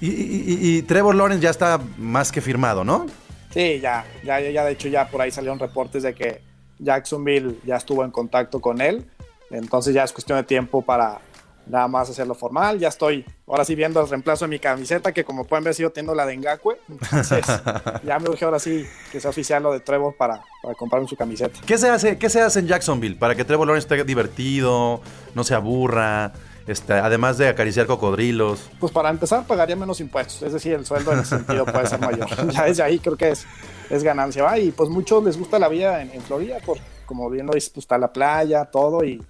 [0.00, 3.06] y, Trevor Lawrence ya está más que firmado, ¿no?
[3.50, 6.42] Sí, ya, ya, ya, de hecho ya por ahí salieron reportes de que
[6.78, 9.06] Jacksonville ya estuvo en contacto con él,
[9.50, 11.20] entonces ya es cuestión de tiempo para
[11.66, 15.24] nada más hacerlo formal, ya estoy ahora sí viendo el reemplazo de mi camiseta, que
[15.24, 17.44] como pueden ver sigo teniendo la de Ngakwe, entonces
[18.04, 21.16] ya me urge ahora sí que sea oficial lo de Trevor para, para comprarme su
[21.16, 21.58] camiseta.
[21.66, 25.00] ¿Qué se, hace, ¿Qué se hace en Jacksonville para que Trevor Lawrence esté divertido,
[25.34, 26.32] no se aburra?
[26.66, 28.68] Este, además de acariciar cocodrilos?
[28.80, 32.00] Pues para empezar pagaría menos impuestos, es decir, el sueldo en ese sentido puede ser
[32.00, 32.28] mayor.
[32.52, 33.46] ya desde ahí creo que es,
[33.88, 34.42] es ganancia.
[34.42, 34.58] ¿va?
[34.58, 37.84] Y pues muchos les gusta la vida en, Florida, por, como bien lo dices, pues
[37.84, 39.22] está la playa, todo, y,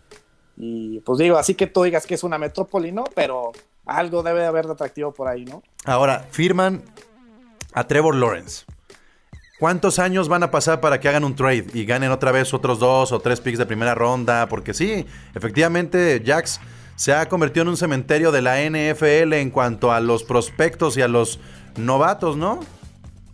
[0.57, 3.05] y pues digo, así que tú digas que es una metrópoli, ¿no?
[3.14, 3.53] Pero
[3.85, 5.62] algo debe de haber de atractivo por ahí, ¿no?
[5.85, 6.83] Ahora, firman
[7.75, 8.64] a Trevor Lawrence.
[9.59, 12.79] ¿Cuántos años van a pasar para que hagan un trade y ganen otra vez otros
[12.79, 14.49] dos o tres picks de primera ronda?
[14.49, 16.61] Porque sí, efectivamente, Jax
[16.96, 21.02] se ha convertido en un cementerio de la NFL en cuanto a los prospectos y
[21.02, 21.38] a los
[21.76, 22.61] novatos, ¿no?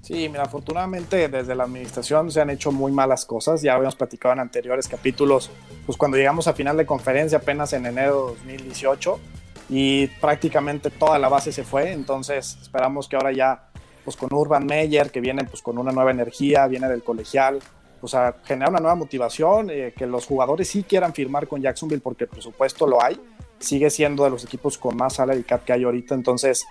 [0.02, 3.62] Sí, mira, afortunadamente desde la administración se han hecho muy malas cosas.
[3.62, 5.48] Ya habíamos platicado en anteriores capítulos,
[5.86, 9.20] pues cuando llegamos a final de conferencia apenas en enero de 2018
[9.68, 11.92] y prácticamente toda la base se fue.
[11.92, 13.68] Entonces esperamos que ahora ya,
[14.04, 17.60] pues con Urban Meyer, que viene pues con una nueva energía, viene del colegial,
[18.00, 22.02] pues a generar una nueva motivación, eh, que los jugadores sí quieran firmar con Jacksonville
[22.02, 23.20] porque el presupuesto lo hay
[23.62, 26.14] sigue siendo de los equipos con más salary cap que hay ahorita.
[26.14, 26.66] Entonces,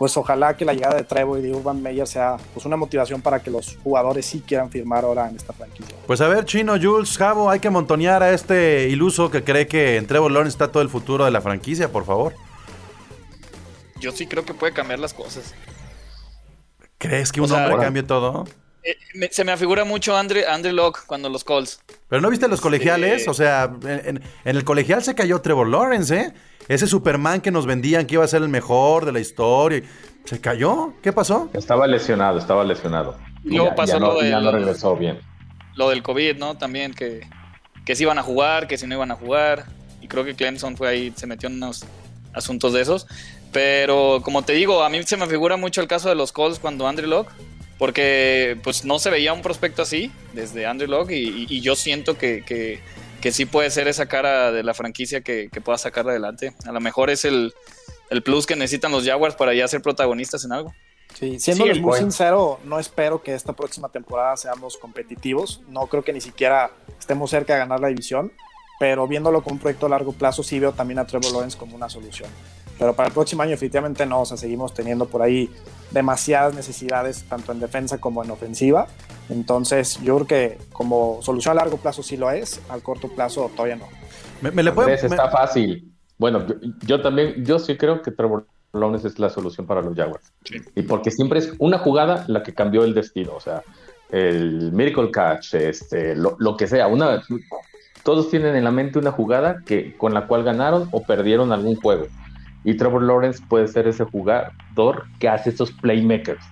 [0.00, 3.20] pues ojalá que la llegada de Trevor y de Urban Meyer sea pues una motivación
[3.20, 5.94] para que los jugadores sí quieran firmar ahora en esta franquicia.
[6.06, 9.98] Pues a ver, Chino, Jules, Javo, hay que montonear a este iluso que cree que
[9.98, 12.34] en Trevor Lawrence está todo el futuro de la franquicia, por favor.
[14.00, 15.54] Yo sí creo que puede cambiar las cosas.
[16.96, 18.46] ¿Crees que un hombre cambie todo?
[19.14, 21.80] Me- se me afigura mucho Andre, Andre Locke cuando los Colts.
[22.08, 23.30] Pero no viste los colegiales, Sí.
[23.30, 26.32] o sea, en, en el colegial se cayó Trevor Lawrence, ¿eh?
[26.68, 29.82] Ese Superman que nos vendían que iba a ser el mejor de la historia.
[30.24, 30.92] ¿Se cayó?
[31.02, 31.48] ¿Qué pasó?
[31.54, 33.16] Estaba lesionado, estaba lesionado.
[33.44, 35.18] Y luego ya, pasó ya no, lo ya del- no regresó bien.
[35.74, 36.56] Lo del COVID, ¿no?
[36.56, 37.28] También que,
[37.86, 39.64] que si iban a jugar, que si no iban a jugar.
[40.00, 41.84] Y creo que Clemson fue ahí, se metió en unos
[42.34, 43.06] asuntos de esos.
[43.52, 46.58] Pero como te digo, a mí se me figura mucho el caso de los Colts
[46.60, 47.32] cuando Andrew Locke,
[47.80, 51.74] porque pues no se veía un prospecto así desde Andrew Locke y, y- y yo
[51.74, 52.78] siento que, que,
[53.20, 56.52] que sí puede ser esa cara de la franquicia que, que pueda sacar adelante.
[56.66, 57.52] A lo mejor es el,
[58.10, 60.74] el plus que necesitan los Jaguars para ya ser protagonistas en algo.
[61.18, 62.04] Sí, siéndoles Sí, muy bueno.
[62.06, 65.60] sincero, no espero que esta próxima temporada seamos competitivos.
[65.68, 68.30] No creo que ni siquiera estemos cerca de ganar la división.
[68.78, 71.76] Pero viéndolo con un proyecto a largo plazo, sí veo también a Trevor Lawrence como
[71.76, 72.30] una solución.
[72.80, 74.22] Pero para el próximo año, definitivamente no.
[74.22, 75.48] O sea, seguimos teniendo por ahí
[75.92, 78.88] demasiadas necesidades, tanto en defensa como en ofensiva.
[79.28, 82.60] Entonces, yo creo que como solución a largo plazo sí lo es.
[82.68, 83.86] Al corto plazo, todavía no.
[84.40, 85.92] Me, me le puede- Andrés, me- está fácil.
[86.18, 86.54] Bueno, yo,
[86.86, 90.32] yo también, yo sí creo que Trevor Lawrence es la solución para los Jaguars.
[90.74, 93.32] Y porque siempre es una jugada la que cambió el destino.
[93.34, 93.62] O sea,
[94.10, 96.86] el Miracle Catch, este, lo, lo que sea.
[96.86, 97.22] Una,
[98.02, 101.76] todos tienen en la mente una jugada que, con la cual ganaron o perdieron algún
[101.76, 102.06] juego.
[102.64, 106.44] Y Trevor Lawrence puede ser ese jugador que hace esos playmakers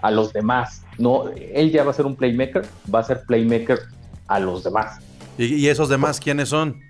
[0.00, 0.82] a los demás.
[0.96, 3.78] No, él ya va a ser un playmaker, va a ser playmaker
[4.26, 4.98] a los demás.
[5.36, 6.80] ¿Y, y esos demás quiénes son?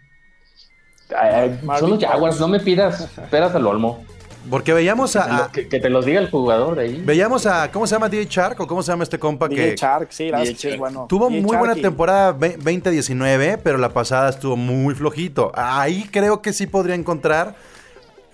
[1.16, 4.04] Ay, ay, Marvin son los Jaguars, no me pidas peras al olmo.
[4.50, 7.02] Porque veíamos a, que- que te los diga el jugador de ahí.
[7.04, 9.76] veíamos a ¿cómo se llama DJ Shark o cómo se llama este compa DJ que
[9.76, 11.06] Shark, sí, la es bueno.
[11.08, 15.50] tuvo DJ muy buena y- temporada ve- 2019, pero la pasada estuvo muy flojito.
[15.54, 17.56] Ahí creo que sí podría encontrar,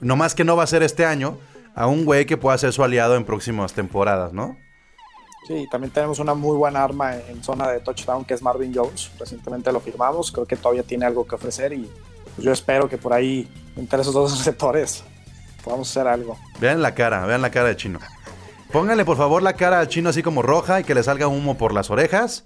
[0.00, 1.38] no más que no va a ser este año,
[1.74, 4.56] a un güey que pueda ser su aliado en próximas temporadas, ¿no?
[5.46, 9.10] Sí, también tenemos una muy buena arma en, zona de touchdown que es Marvin Jones.
[9.18, 11.90] Recientemente lo firmamos, creo que todavía tiene algo que ofrecer y
[12.34, 15.04] pues, yo espero que por ahí, entre esos dos receptores,
[15.62, 16.38] podamos hacer algo.
[16.60, 17.98] Vean la cara, vean la cara de Chino.
[18.72, 21.58] Pónganle por favor la cara al Chino así como roja y que le salga humo
[21.58, 22.44] por las orejas,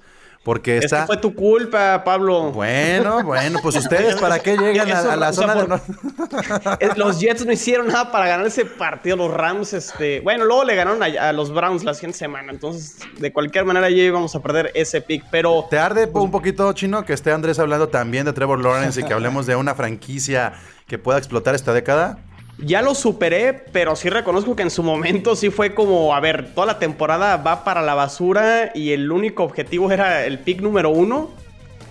[0.48, 1.00] porque Es está...
[1.02, 2.52] que fue tu culpa, Pablo.
[2.52, 6.86] Bueno, bueno, pues ustedes para qué llegan a, a la Eso, o sea, zona de...
[6.88, 9.16] por- Los Jets no hicieron nada para ganar ese partido.
[9.18, 10.20] Los Rams, este.
[10.20, 12.50] Bueno, luego le ganaron a, a los Browns la siguiente semana.
[12.50, 15.22] Entonces, de cualquier manera, ya íbamos a perder ese pick.
[15.30, 19.04] Pero ¿Te arde un poquito, Chino, que esté Andrés hablando también de Trevor Lawrence y
[19.04, 20.54] que hablemos de una franquicia
[20.86, 22.20] que pueda explotar esta década?
[22.58, 23.54] Ya lo superé.
[23.72, 27.36] Pero sí reconozco que en su momento sí fue como: a ver, toda la temporada
[27.36, 28.72] va para la basura.
[28.74, 31.30] Y el único objetivo era el pick número uno.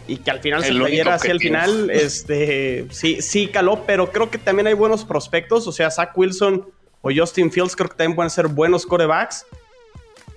[0.08, 3.84] Y que al final se El único cayera hacia el final, este, sí, sí caló,
[3.86, 5.67] pero creo que también hay buenos prospectos.
[5.67, 6.65] O sea, Zach Wilson
[7.01, 9.45] o Justin Fields creo que también pueden ser buenos corebacks.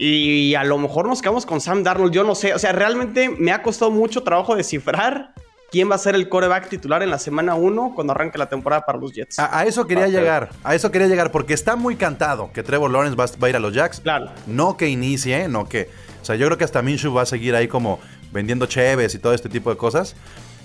[0.02, 2.54] Y a lo mejor nos quedamos con Sam Darnold, yo no sé.
[2.54, 5.34] O sea, realmente me ha costado mucho trabajo descifrar
[5.70, 8.85] quién va a ser el coreback titular en la semana 1 cuando arranque la temporada
[8.85, 9.38] para los Jets.
[9.38, 12.90] A, a eso quería llegar, a eso quería llegar, porque está muy cantado que Trevor
[12.90, 14.00] Lawrence va, va a ir a los Jacks.
[14.00, 14.30] Claro.
[14.46, 15.90] No que inicie, no que...
[16.20, 17.98] O sea, yo creo que hasta Minshew va a seguir ahí como
[18.33, 20.14] vendiendo cheves y todo este tipo de cosas.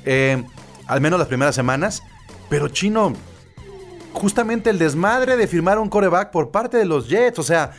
[0.04, 0.44] Eh,
[0.88, 2.04] al menos las primeras semanas.
[2.50, 3.14] Pero Chino,
[4.14, 7.40] justamente el desmadre de firmar un coreback por parte de los Jets.
[7.40, 7.72] O sea,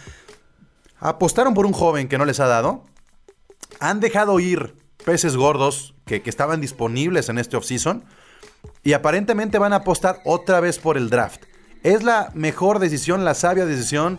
[0.99, 2.85] apostaron por un joven que no les ha dado.
[3.79, 8.05] Han dejado ir peces gordos que, estaban disponibles en este offseason.
[8.83, 11.43] Y aparentemente van a apostar otra vez por el draft.
[11.83, 14.19] ¿Es la mejor decisión, la sabia decisión,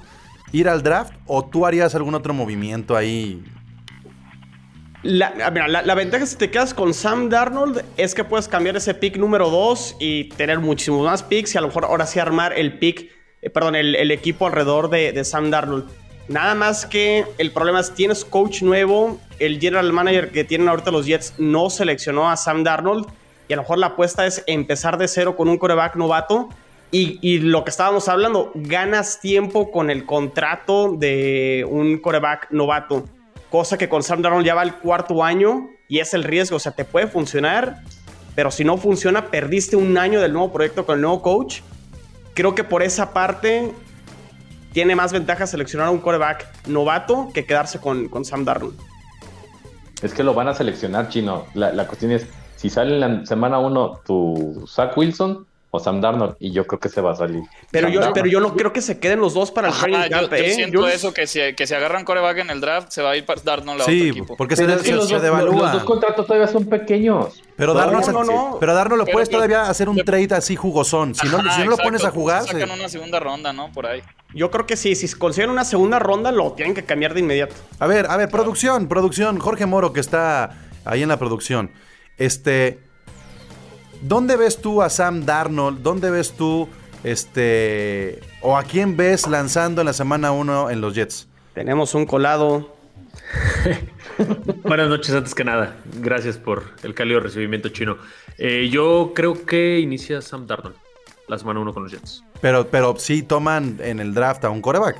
[0.52, 1.13] ir al draft?
[1.26, 3.43] ¿O tú harías algún otro movimiento ahí?
[5.04, 9.15] La, la, ventaja si te quedas con Sam Darnold es que puedes cambiar ese pick
[9.15, 12.78] número 2 y tener muchísimos más picks y a lo mejor ahora sí armar el
[12.78, 13.10] pick,
[13.41, 15.89] eh, perdón, el, equipo alrededor de, de Sam Darnold.
[16.28, 20.92] Nada más que el problema es tienes coach nuevo, el general manager que tienen ahorita
[20.92, 23.08] los Jets no seleccionó a Sam Darnold
[23.48, 26.50] y a lo mejor la apuesta es empezar de cero con un coreback novato
[26.90, 33.04] y, lo que estábamos hablando, ganas tiempo con el contrato de un coreback novato.
[33.50, 36.56] Cosa que con Sam Darnold ya va el cuarto año y es el riesgo.
[36.56, 37.82] O sea, te puede funcionar,
[38.36, 41.60] pero si no funciona, perdiste un año del nuevo proyecto con el nuevo coach.
[42.34, 43.74] Creo que por esa parte
[44.78, 48.78] tiene más ventaja seleccionar a un coreback novato que quedarse con, con Sam Darnold.
[50.04, 51.48] Es que lo van a seleccionar, chino.
[51.56, 55.99] La, la cuestión es, si sale en la semana 1 tu Zach Wilson, o Sam
[55.99, 57.43] Darnold, y yo creo que se va a salir.
[57.71, 58.13] Pero Sam yo, Darnold.
[58.15, 60.30] pero yo no creo que se queden los dos para el Ajá, training yo, camp,
[60.32, 60.51] yo ¿eh?
[60.53, 63.17] siento Yo- eso, que si, que si agarran coreback en el draft, se va a
[63.17, 64.38] ir para Darnold a Sí, otro equipo.
[64.38, 65.63] porque se, Pero es que se- los, se dos, devalúa.
[65.63, 67.43] los dos contratos todavía son pequeños.
[67.58, 68.58] Pero No, Darnold, se- no, no.
[68.60, 71.13] pero Darnold lo Pero- puedes pero- todavía hacer un trade así jugosón.
[71.15, 73.71] Si no, Ajá, si no lo pones a jugar, Sacan se- una segunda ronda, ¿no?
[73.73, 74.01] Por ahí.
[74.34, 77.56] Yo creo que sí, si consiguen una segunda ronda, lo tienen que cambiar de inmediato.
[77.80, 79.38] A ver, a ver, producción, producción.
[79.39, 81.71] Jorge Moro, que está ahí en la producción.
[82.17, 82.80] Este.
[84.01, 85.81] ¿Dónde ves tú a Sam Darnold?
[85.81, 86.67] ¿Dónde ves tú,
[87.03, 88.19] este.
[88.41, 91.27] o a quién ves lanzando en la semana 1 en los Jets?
[91.53, 92.75] Tenemos un colado.
[94.63, 95.77] Buenas noches, antes que nada.
[95.99, 97.97] Gracias por el cálido recibimiento chino.
[98.38, 100.75] Eh, yo creo que inicia Sam Darnold
[101.27, 102.23] la semana 1 con los Jets.
[102.41, 104.97] Pero, pero sí toman en el draft a un coreback.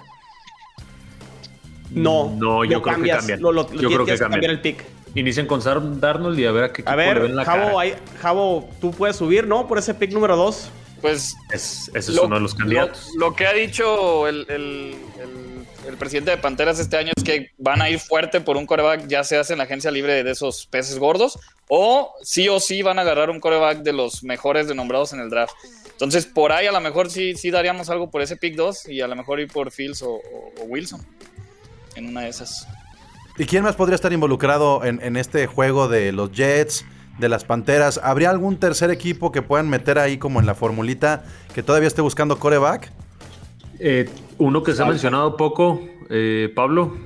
[1.91, 2.36] No.
[2.38, 3.41] No, yo lo creo cambias, que cambian.
[3.41, 4.51] Lo, lo- yo creo que cambiar cambian.
[4.51, 4.83] el pick.
[5.15, 7.46] Inician con Sam Darnold y a ver a qué equipo A le ver, ven la
[7.46, 7.80] Javo, cara.
[7.80, 9.67] hay- Javo, tú puedes subir, ¿no?
[9.67, 10.70] Por ese pick número 2.
[11.02, 13.10] Pues Es- ese es lo, uno de los candidatos.
[13.15, 17.24] lo- lo que ha dicho el, el- el- el presidente de Panteras este año es
[17.24, 20.24] que van a ir fuerte por un coreback, ya se hace en la agencia libre
[20.24, 21.39] de esos peces gordos,
[21.70, 25.20] o sí o sí van a agarrar un coreback de los mejores de nombrados en
[25.22, 25.54] el draft.
[25.91, 29.02] Entonces, por ahí a lo mejor sí, sí daríamos algo por ese pick 2 y
[29.02, 31.04] a lo mejor ir por Fields o, o- o Wilson
[31.96, 32.67] en una de esas.
[33.39, 36.86] ¿Y quién más podría estar involucrado en, en este juego de los Jets,
[37.19, 38.00] de las Panteras?
[38.04, 41.23] ¿Habría algún tercer equipo que puedan meter ahí como en la formulita
[41.54, 42.91] que todavía esté buscando coreback?
[43.80, 46.97] Eh, uno que se ha mencionado poco, eh, Pablo,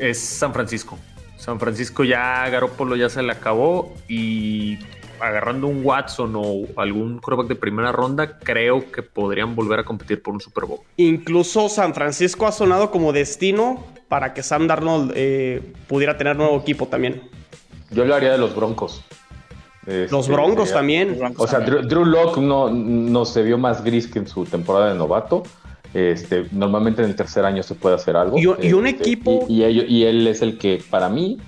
[0.00, 0.98] es San Francisco.
[1.36, 4.78] San Francisco ya Garópolo ya se le acabó y
[5.20, 10.22] agarrando un Watson o algún quarterback de primera ronda, creo que podrían volver a competir
[10.22, 10.80] por un Super Bowl.
[10.96, 16.56] Incluso San Francisco ha sonado como destino para que Sam Darnold eh, pudiera tener nuevo
[16.58, 17.22] equipo también.
[17.90, 19.02] Yo lo haría de los Broncos.
[19.86, 21.18] Este, Los Broncos sería- también.
[21.38, 24.92] O sea, Drew, Drew Lock no, no se vio más gris que en su temporada
[24.92, 25.44] de novato.
[25.94, 28.36] Este, normalmente en el tercer año se puede hacer algo.
[28.36, 31.08] Y un- y un Este, equipo- Y, y ello- y él es el que, para
[31.08, 31.38] mí,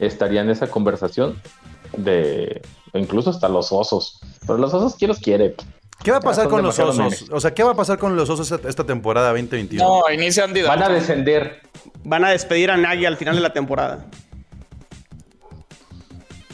[0.00, 1.36] estaría en esa conversación
[1.96, 2.60] de.
[2.94, 4.20] Incluso hasta los osos.
[4.46, 5.54] Pero los osos, ¿quién los quiere?
[6.02, 6.96] ¿Qué va a pasar con los osos?
[6.98, 7.24] memes.
[7.30, 9.84] O sea, ¿qué va a pasar con los osos esta, temporada 2021?
[9.84, 11.62] No, inicia Andy Van a descender.
[12.04, 14.06] Van a despedir a Nagy al final de la temporada.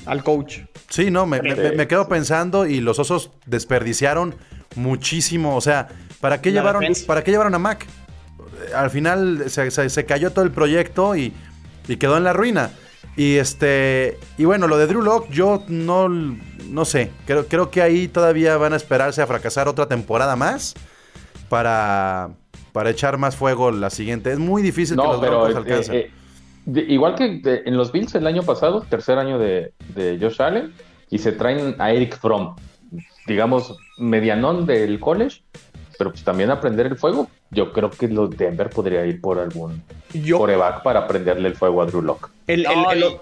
[0.07, 0.59] Al coach.
[0.89, 4.35] Sí, no, me, me- me- me quedo pensando y los osos desperdiciaron
[4.77, 5.57] muchísimo.
[5.57, 5.89] O sea,
[6.21, 7.07] ¿para qué, La llevaron, defensa.
[7.07, 7.87] ¿para qué llevaron a Mac?
[8.75, 11.33] Al final se, se- se cayó todo el proyecto y,
[11.89, 12.71] y quedó en la ruina.
[13.17, 17.11] Y este y bueno, lo de Drew Lock, yo no, no sé.
[17.27, 20.75] Creo, creo que ahí todavía van a esperarse a fracasar otra temporada más
[21.49, 22.31] para,
[22.73, 24.33] para echar más fuego la siguiente.
[24.33, 25.95] Es muy difícil que los pero eh, alcancen.
[25.95, 26.11] eh,
[26.67, 30.41] de- igual que de- en los Bills el año pasado, tercer año de, de Josh
[30.41, 30.73] Allen,
[31.11, 32.55] y se traen a Eric Fromm,
[33.27, 35.43] digamos, medianón del college,
[36.01, 37.29] pero pues también aprender el fuego.
[37.51, 39.83] Yo creo que los Denver podría ir por algún
[40.15, 42.31] Yo, coreback para aprenderle el fuego a Drew Lock.
[42.47, 43.21] el, No,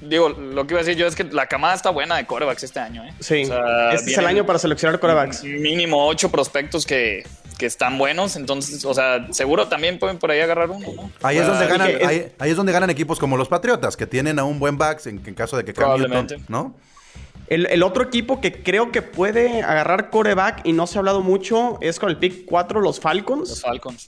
[0.00, 2.64] digo, lo que iba a decir yo es que la camada está buena de corebacks
[2.64, 3.14] este año, ¿eh?
[3.20, 5.44] sí, O sea, este es el año para seleccionar corebacks.
[5.44, 7.24] Mínimo ocho prospectos que,
[7.56, 11.12] que están buenos, entonces, o sea, seguro también pueden por ahí agarrar uno, ¿no?
[11.22, 14.40] Ahí es, donde ganan, ahí, ahí es donde ganan equipos como los Patriotas, que tienen
[14.40, 16.38] a un buen backs en, en caso de que Cam Probablemente.
[16.38, 16.74] Newton, ¿no?
[17.48, 21.20] El, el otro equipo que creo que puede agarrar coreback y no se ha hablado
[21.20, 23.48] mucho es con el pick 4, los Falcons.
[23.48, 24.06] Los Falcons.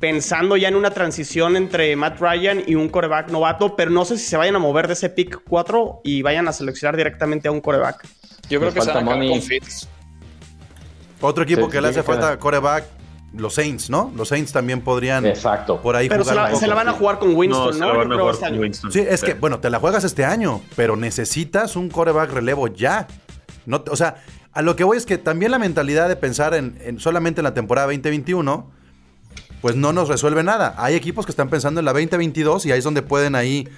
[0.00, 4.18] pensando ya en una transición entre Matt Ryan y un coreback novato, pero no sé
[4.18, 7.52] si se vayan a mover de ese pick 4 y vayan a seleccionar directamente a
[7.52, 8.06] un coreback.
[8.48, 9.88] Yo creo que se van a con Fitz.
[11.20, 12.84] Otro equipo Sí, que le hace falta coreback,
[13.32, 14.12] los Saints, ¿no?
[14.16, 15.80] Los Saints también podrían Exacto.
[15.80, 17.86] por ahí Pero se jugar la, se la van a jugar con Winston, se ¿no?
[17.86, 18.62] la Yo van a creo jugar este con año.
[18.62, 18.92] Winston.
[18.92, 23.06] Sí, es que, bueno, te la juegas este año, pero necesitas un coreback relevo ya.
[23.66, 24.16] No, o sea,
[24.52, 27.44] a lo que voy es que también la mentalidad de pensar en, en solamente en
[27.44, 28.70] la temporada 2021,
[29.60, 30.74] pues no nos resuelve nada.
[30.78, 33.68] Hay equipos que están pensando en la 2022 y ahí es donde pueden ahí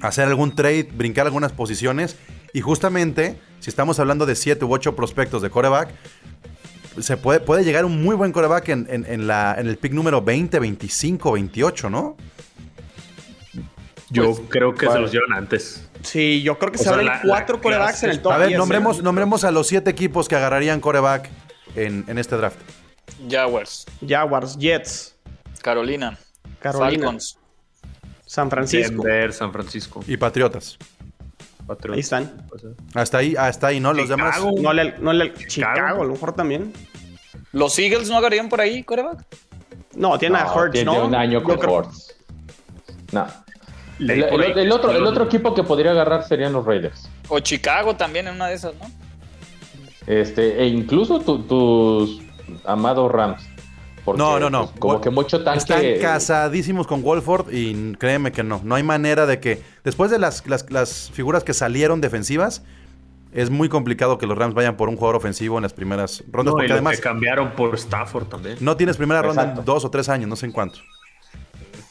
[0.00, 2.16] hacer algún trade, brincar algunas posiciones.
[2.52, 5.90] Y justamente, si estamos hablando de 7 u 8 prospectos de coreback,
[7.00, 9.92] se puede, puede llegar un muy buen coreback en, en- en la, en el pick
[9.92, 12.16] número 20, 25, 28, ¿no?
[14.10, 15.88] Yo Pues, creo que se los llevan antes.
[16.02, 18.48] Sí, yo creo que O se abren cuatro la corebacks en el top A ver,
[18.48, 21.28] 10, nombremos, nombremos a los siete equipos que agarrarían coreback
[21.74, 22.58] en, en este draft.
[23.28, 25.16] Jaguars, Jaguars, Jets,
[25.62, 26.16] Carolina,
[26.60, 27.38] Carolina, Falcons.
[28.24, 29.02] San Francisco.
[29.02, 30.04] Denver, San Francisco.
[30.06, 30.76] Y Patriotas.
[31.66, 31.94] Patriotas.
[31.94, 32.46] Ahí están.
[32.94, 33.92] Hasta ahí, hasta ahí, ¿no?
[33.92, 34.36] Los demás.
[34.36, 34.54] Chicago.
[34.60, 35.74] No le, no le- Chicago.
[35.74, 36.02] Chicago.
[36.02, 36.72] a lo mejor también.
[37.52, 39.24] ¿Los Eagles no agarrarían por ahí, coreback?
[39.94, 41.06] No, tiene a Hurts, tiene ¿no?
[41.06, 42.14] un año con creo- Hurts.
[43.12, 43.26] No.
[43.98, 47.08] El, otro, el otro equipo que podría agarrar serían los Raiders.
[47.28, 48.90] O Chicago también en una de esas, ¿no?
[50.06, 52.20] Este, e incluso tu- tus
[52.66, 53.42] amados Rams.
[54.06, 54.68] Porque, No, no, no.
[54.68, 55.58] pues, como que mucho tanque.
[55.58, 58.60] Están casadísimos con Wolford y créeme que no.
[58.64, 59.60] No hay manera de que.
[59.84, 62.62] Después de las, las, las figuras que salieron defensivas,
[63.32, 66.54] es muy complicado que los Rams vayan por un jugador ofensivo en las primeras rondas.
[66.54, 68.56] No, y porque además que cambiaron por Stafford también.
[68.60, 69.60] no tienes primera ronda Exacto.
[69.62, 70.78] en dos o tres años, no sé en cuánto.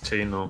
[0.02, 0.50] Sí, no.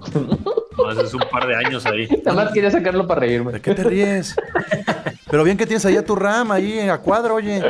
[0.78, 2.08] Más es un par de años ahí.
[2.26, 3.54] Nada más quería sacarlo para reírme.
[3.54, 4.36] ¿De qué te ríes?
[5.32, 7.62] Pero bien que tienes ahí a tu Ram, ahí a cuadro, oye.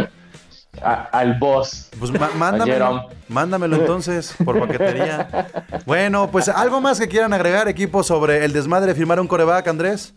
[0.83, 1.89] A- al boss.
[1.99, 2.11] Pues
[3.29, 3.75] mándamelo.
[3.75, 5.47] Entonces, por paquetería.
[5.85, 9.67] Bueno, pues algo más que quieran agregar, equipo, sobre el desmadre de firmar un coreback,
[9.67, 10.13] Andrés.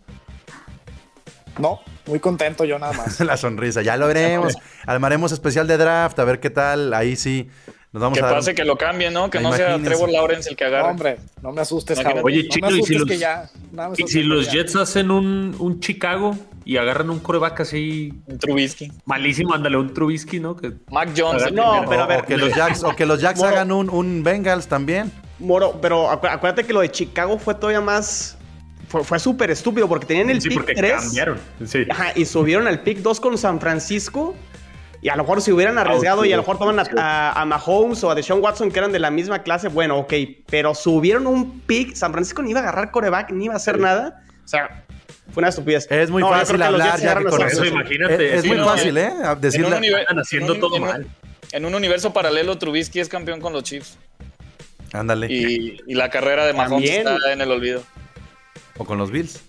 [1.57, 3.19] No, muy contento yo nada más.
[3.21, 4.55] La sonrisa, ya lo veremos.
[4.85, 6.93] Armaremos especial de draft, a ver qué tal.
[6.93, 7.49] Ahí sí
[7.91, 8.35] nos vamos Que a dar.
[8.35, 9.29] pase que lo cambien, ¿no?
[9.29, 9.77] Que no sea.
[9.77, 10.89] Trevor Lawrence el que No, agarre.
[10.89, 11.99] hombre, no me asustes.
[12.23, 13.49] Oye, no Chino, me ¿y si los- que ya.
[13.71, 14.49] nada me Y si los.
[14.51, 16.35] Jets hacen un, un Chicago
[16.71, 18.91] y agarran un coreback así Un Trubisky.
[19.05, 20.55] malísimo, ándale, un Trubisky, ¿no?
[20.55, 21.51] Que Mac Jones.
[21.51, 21.89] No, primero.
[21.89, 22.19] pero a ver.
[22.21, 23.49] O que los Jacks, o que los Jacks Moro.
[23.51, 25.11] hagan un, un Bengals también.
[25.39, 28.37] Moro, pero acu- acuérdate que lo de Chicago fue todavía más.
[28.87, 30.93] Fue, fue súper estúpido porque tenían el sí, pick porque 3.
[30.93, 31.39] cambiaron.
[31.65, 31.85] Sí.
[31.89, 34.35] Ajá, y subieron al pick 2 con San Francisco.
[35.01, 37.45] Y a lo mejor si hubieran arriesgado y a lo mejor toman a, a- a
[37.45, 40.13] Mahomes o a Deshaun Watson, que eran de la misma clase, bueno, ok.
[40.49, 41.95] Pero subieron un pick.
[41.95, 44.23] San Francisco ni iba a agarrar coreback, ni iba a hacer nada.
[44.43, 44.83] O sea,
[45.33, 45.87] fue una estupidez.
[45.89, 47.13] Es muy No, fácil hablar ya
[47.47, 48.27] eso imagínate.
[48.29, 49.11] Es, es sí, muy no, fácil, ¿eh?
[49.11, 49.77] Un, Decirle.
[49.99, 51.07] Están haciendo en un- todo en un- mal.
[51.51, 53.97] en un universo paralelo, Trubisky es campeón con los Chiefs.
[54.93, 55.27] Ándale.
[55.29, 57.07] Y, y la carrera de Mahomes También.
[57.07, 57.83] está en el olvido.
[58.77, 59.41] O con los Bills.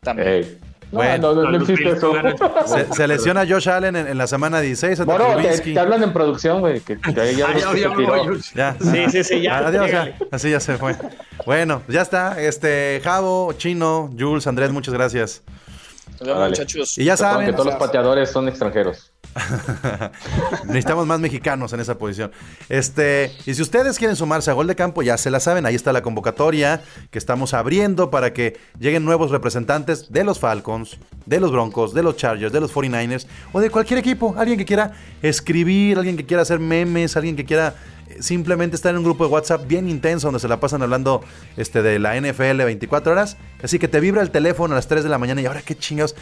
[0.00, 0.58] También.
[0.90, 2.06] No, Bueno, no, no, no los existe Bills eso.
[2.08, 2.36] no ganan.
[2.66, 6.12] Se, se lesiona Josh Allen en, en la semana 16 ante Bueno, te, hablan en
[6.12, 6.80] producción, güey.
[6.80, 8.40] Que, que ya, ya Ah, ya, voy.
[8.40, 9.58] Sí, sí, sí, ya.
[9.58, 10.16] Adiós, ya.
[10.30, 10.96] Así ya se fue.
[11.44, 12.40] Bueno, ya está.
[12.40, 15.42] Este, Javo, Chino, Jules, Andrés, muchas gracias.
[16.20, 16.48] Órale.
[16.50, 16.96] muchachos.
[16.98, 19.12] Y ya saben, que todos los pateadores son extranjeros.
[20.64, 22.30] necesitamos más mexicanos en esa posición.
[22.68, 25.74] Este, y si ustedes quieren sumarse a Gol de Campo, ya se la saben, ahí
[25.74, 31.40] está la convocatoria que estamos abriendo para que lleguen nuevos representantes de los Falcons, de
[31.40, 34.34] los Broncos, de los Chargers, de los 49ers o de cualquier equipo.
[34.36, 37.74] Alguien que quiera escribir, alguien que quiera hacer memes, alguien que quiera
[38.20, 41.22] simplemente estar en un grupo de WhatsApp bien intenso donde se la pasan hablando
[41.56, 43.36] este, de la NFL 24 horas.
[43.62, 45.74] Así que te vibra el teléfono a las 3 de la mañana y ahora qué
[45.76, 46.14] chingados.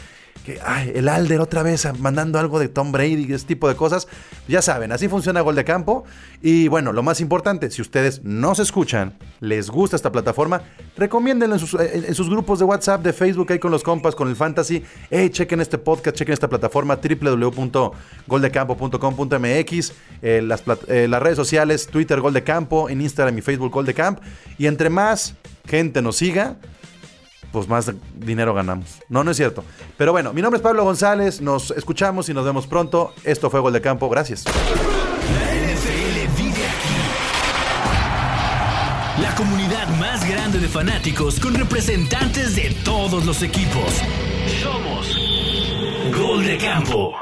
[0.45, 3.75] Que, ay, el Alder otra vez mandando algo de Tom Brady y ese tipo de
[3.75, 4.07] cosas.
[4.47, 6.03] Ya saben, así funciona Gol de Campo.
[6.41, 10.61] Y bueno, lo más importante, si ustedes nos escuchan, les gusta esta plataforma,
[10.95, 14.13] recomiéndenlo en sus, en- en sus grupos de WhatsApp, de Facebook, ahí con los compas,
[14.15, 14.83] con el Fantasy.
[15.09, 22.19] Hey, chequen este podcast, chequen esta plataforma, www.goldecampo.com.mx, eh, las, eh, las redes sociales, Twitter
[22.21, 24.19] Gol de Campo, en Instagram y Facebook Gol de Camp.
[24.57, 25.35] Y entre más
[25.67, 26.55] gente nos siga,
[27.51, 28.99] pues más dinero ganamos.
[29.09, 29.63] No, no es cierto.
[29.97, 33.13] Pero bueno, mi nombre es Pablo González, nos escuchamos y nos vemos pronto.
[33.23, 34.45] Esto fue Gol de Campo, gracias.
[34.45, 34.51] La
[36.35, 36.97] vive aquí.
[39.21, 44.01] La comunidad más grande de fanáticos con representantes de todos los equipos.
[44.61, 45.17] Somos
[46.15, 47.15] Gol de Campo.